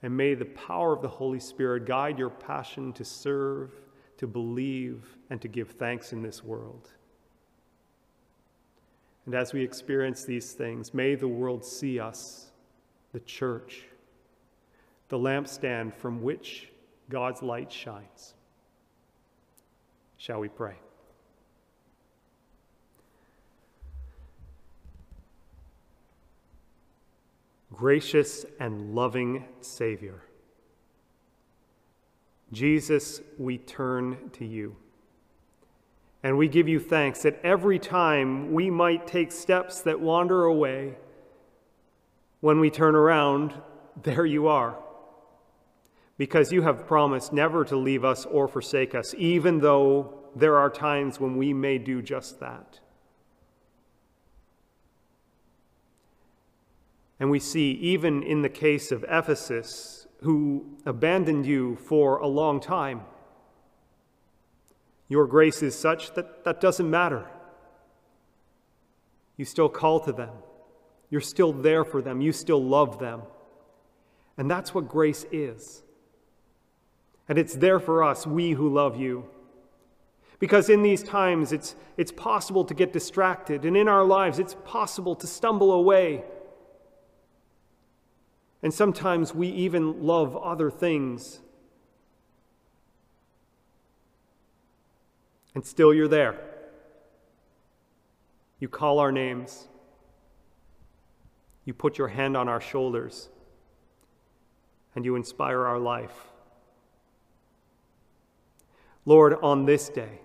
And 0.05 0.17
may 0.17 0.35
the 0.35 0.45
power 0.45 0.93
of 0.93 1.03
the 1.03 1.09
Holy 1.09 1.41
Spirit 1.41 1.85
guide 1.85 2.17
your 2.17 2.31
passion 2.31 2.93
to 2.93 3.05
serve, 3.05 3.73
to 4.19 4.29
believe, 4.29 5.17
and 5.31 5.43
to 5.43 5.49
give 5.49 5.71
thanks 5.71 6.13
in 6.13 6.23
this 6.23 6.45
world. 6.45 6.91
And 9.27 9.35
as 9.35 9.53
we 9.53 9.65
experience 9.65 10.25
these 10.25 10.53
things, 10.53 10.95
may 10.95 11.17
the 11.17 11.27
world 11.27 11.65
see 11.65 11.99
us, 11.99 12.53
the 13.13 13.21
church, 13.21 13.87
the 15.09 15.19
lampstand 15.19 15.95
from 15.95 16.23
which 16.23 16.71
God's 17.09 17.43
light 17.43 17.71
shines. 17.73 18.35
Shall 20.17 20.41
we 20.41 20.49
pray? 20.49 20.75
Gracious 27.73 28.47
and 28.61 28.95
loving 28.95 29.45
Savior, 29.61 30.23
Jesus, 32.53 33.21
we 33.39 33.59
turn 33.59 34.31
to 34.35 34.45
you 34.45 34.77
And 36.25 36.39
we 36.39 36.49
give 36.49 36.69
you 36.69 36.81
thanks 36.81 37.23
that 37.23 37.39
every 37.45 37.79
time 37.79 38.55
we 38.55 38.71
might 38.71 39.07
take 39.07 39.31
steps 39.31 39.83
that 39.83 40.01
wander 40.01 40.45
away, 40.45 40.97
when 42.41 42.61
we 42.61 42.71
turn 42.71 42.97
around, 42.97 43.53
there 44.03 44.25
you 44.25 44.49
are. 44.49 44.79
Because 46.17 46.53
you 46.53 46.63
have 46.63 46.87
promised 46.87 47.33
never 47.33 47.65
to 47.65 47.77
leave 47.77 48.05
us 48.05 48.25
or 48.25 48.47
forsake 48.47 48.95
us, 48.95 49.15
even 49.19 49.61
though 49.61 50.15
there 50.37 50.57
are 50.57 50.71
times 50.71 51.19
when 51.19 51.37
we 51.37 51.53
may 51.53 51.79
do 51.79 52.03
just 52.03 52.41
that. 52.41 52.81
And 57.21 57.31
we 57.31 57.39
see, 57.39 57.73
even 57.73 58.23
in 58.23 58.43
the 58.43 58.49
case 58.49 58.93
of 58.93 59.05
Ephesus, 59.09 60.07
who 60.23 60.67
abandoned 60.85 61.47
you 61.47 61.77
for 61.77 62.19
a 62.19 62.27
long 62.27 62.61
time, 62.61 63.03
your 65.09 65.27
grace 65.27 65.63
is 65.63 65.79
such 65.79 66.15
that 66.15 66.45
that 66.45 66.61
doesn't 66.61 66.91
matter. 66.91 67.27
You 69.37 69.45
still 69.45 69.69
call 69.69 70.01
to 70.01 70.13
them. 70.13 70.31
You're 71.11 71.21
still 71.21 71.53
there 71.53 71.85
for 71.85 72.03
them. 72.03 72.21
You 72.21 72.33
still 72.33 72.63
love 72.63 72.99
them. 72.99 73.23
And 74.37 74.51
that's 74.51 74.75
what 74.75 74.89
grace 74.89 75.25
is. 75.31 75.84
And 77.29 77.39
it's 77.39 77.55
there 77.55 77.81
for 77.81 78.03
us, 78.03 78.27
we 78.27 78.53
who 78.53 78.69
love 78.69 78.99
you. 78.99 79.27
Because 80.39 80.69
in 80.69 80.83
these 80.83 81.03
times, 81.03 81.53
it's, 81.53 81.75
it's 81.97 82.13
possible 82.13 82.65
to 82.65 82.75
get 82.75 82.93
distracted, 82.93 83.65
and 83.65 83.77
in 83.77 83.89
our 83.89 84.05
lives, 84.05 84.39
it's 84.39 84.57
possible 84.65 85.15
to 85.17 85.27
stumble 85.27 85.73
away. 85.73 86.25
And 88.63 88.73
sometimes 88.73 89.35
we 89.35 89.49
even 89.49 90.05
love 90.05 90.37
other 90.37 90.71
things. 90.71 91.41
And 95.55 95.65
still, 95.65 95.95
you're 95.95 96.09
there. 96.09 96.41
You 98.59 98.69
call 98.69 98.99
our 98.99 99.13
names. 99.13 99.69
You 101.65 101.75
put 101.75 101.97
your 101.99 102.09
hand 102.09 102.37
on 102.37 102.49
our 102.49 102.61
shoulders. 102.61 103.29
And 104.95 105.05
you 105.05 105.17
inspire 105.17 105.65
our 105.65 105.79
life. 105.79 106.34
Lord, 109.07 109.37
on 109.43 109.67
this 109.67 109.89
day, 109.89 110.21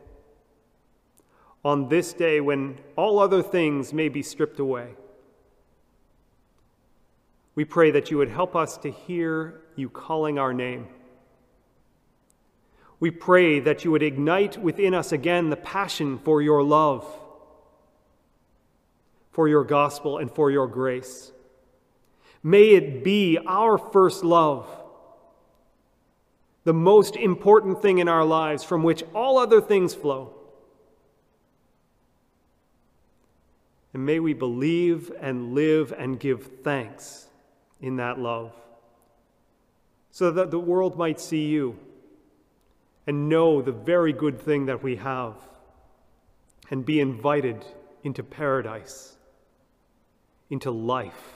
on 1.64 1.90
this 1.90 2.14
day 2.14 2.40
when 2.40 2.78
all 2.96 3.20
other 3.20 3.44
things 3.44 3.94
may 3.94 4.10
be 4.10 4.24
stripped 4.24 4.60
away, 4.60 4.90
we 7.56 7.66
pray 7.66 7.92
that 7.92 8.10
you 8.10 8.18
would 8.18 8.30
help 8.30 8.56
us 8.56 8.78
to 8.78 8.90
hear 8.92 9.62
you 9.76 9.90
calling 9.90 10.40
our 10.40 10.54
name. 10.54 10.88
We 13.02 13.12
pray 13.12 13.60
that 13.60 13.84
you 13.84 13.92
would 13.92 14.04
ignite 14.04 14.58
within 14.58 14.94
us 14.94 15.12
again 15.12 15.50
the 15.50 15.58
passion 15.58 16.20
for 16.20 16.42
your 16.42 16.64
love, 16.64 17.06
for 19.32 19.48
your 19.48 19.64
gospel, 19.64 20.18
and 20.18 20.32
for 20.32 20.52
your 20.52 20.68
grace. 20.68 21.32
May 22.42 22.70
it 22.70 23.04
be 23.04 23.38
our 23.46 23.78
first 23.78 24.24
love 24.24 24.68
the 26.64 26.74
most 26.74 27.16
important 27.16 27.82
thing 27.82 28.00
in 28.00 28.08
our 28.08 28.26
lives 28.26 28.64
from 28.64 28.84
which 28.84 29.04
all 29.14 29.38
other 29.38 29.62
things 29.62 29.96
flow. 29.96 30.34
And 33.94 34.06
may 34.06 34.20
we 34.20 34.34
believe 34.34 35.12
and 35.20 35.54
live 35.54 35.94
and 35.98 36.20
give 36.20 36.62
thanks 36.64 37.28
in 37.82 37.96
that 37.96 38.20
love 38.20 38.54
so 40.12 40.32
that 40.32 40.52
the 40.52 40.60
world 40.60 40.98
might 40.98 41.20
see 41.20 41.48
you 41.48 41.78
and 43.08 43.30
know 43.30 43.62
the 43.62 43.72
very 43.72 44.14
good 44.14 44.40
thing 44.40 44.66
that 44.68 44.84
we 44.84 44.98
have 44.98 45.36
and 46.70 46.86
be 46.86 47.00
invited 47.00 47.66
into 48.04 48.22
paradise, 48.22 49.16
into 50.50 50.70
life, 50.70 51.34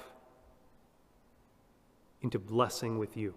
into 2.21 2.37
blessing 2.37 2.99
with 2.99 3.17
you. 3.17 3.33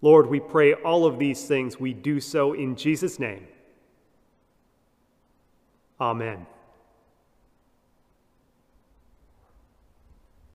Lord, 0.00 0.28
we 0.28 0.40
pray 0.40 0.74
all 0.74 1.06
of 1.06 1.18
these 1.18 1.44
things. 1.46 1.80
We 1.80 1.92
do 1.92 2.20
so 2.20 2.52
in 2.52 2.76
Jesus' 2.76 3.18
name. 3.18 3.46
Amen. 6.00 6.46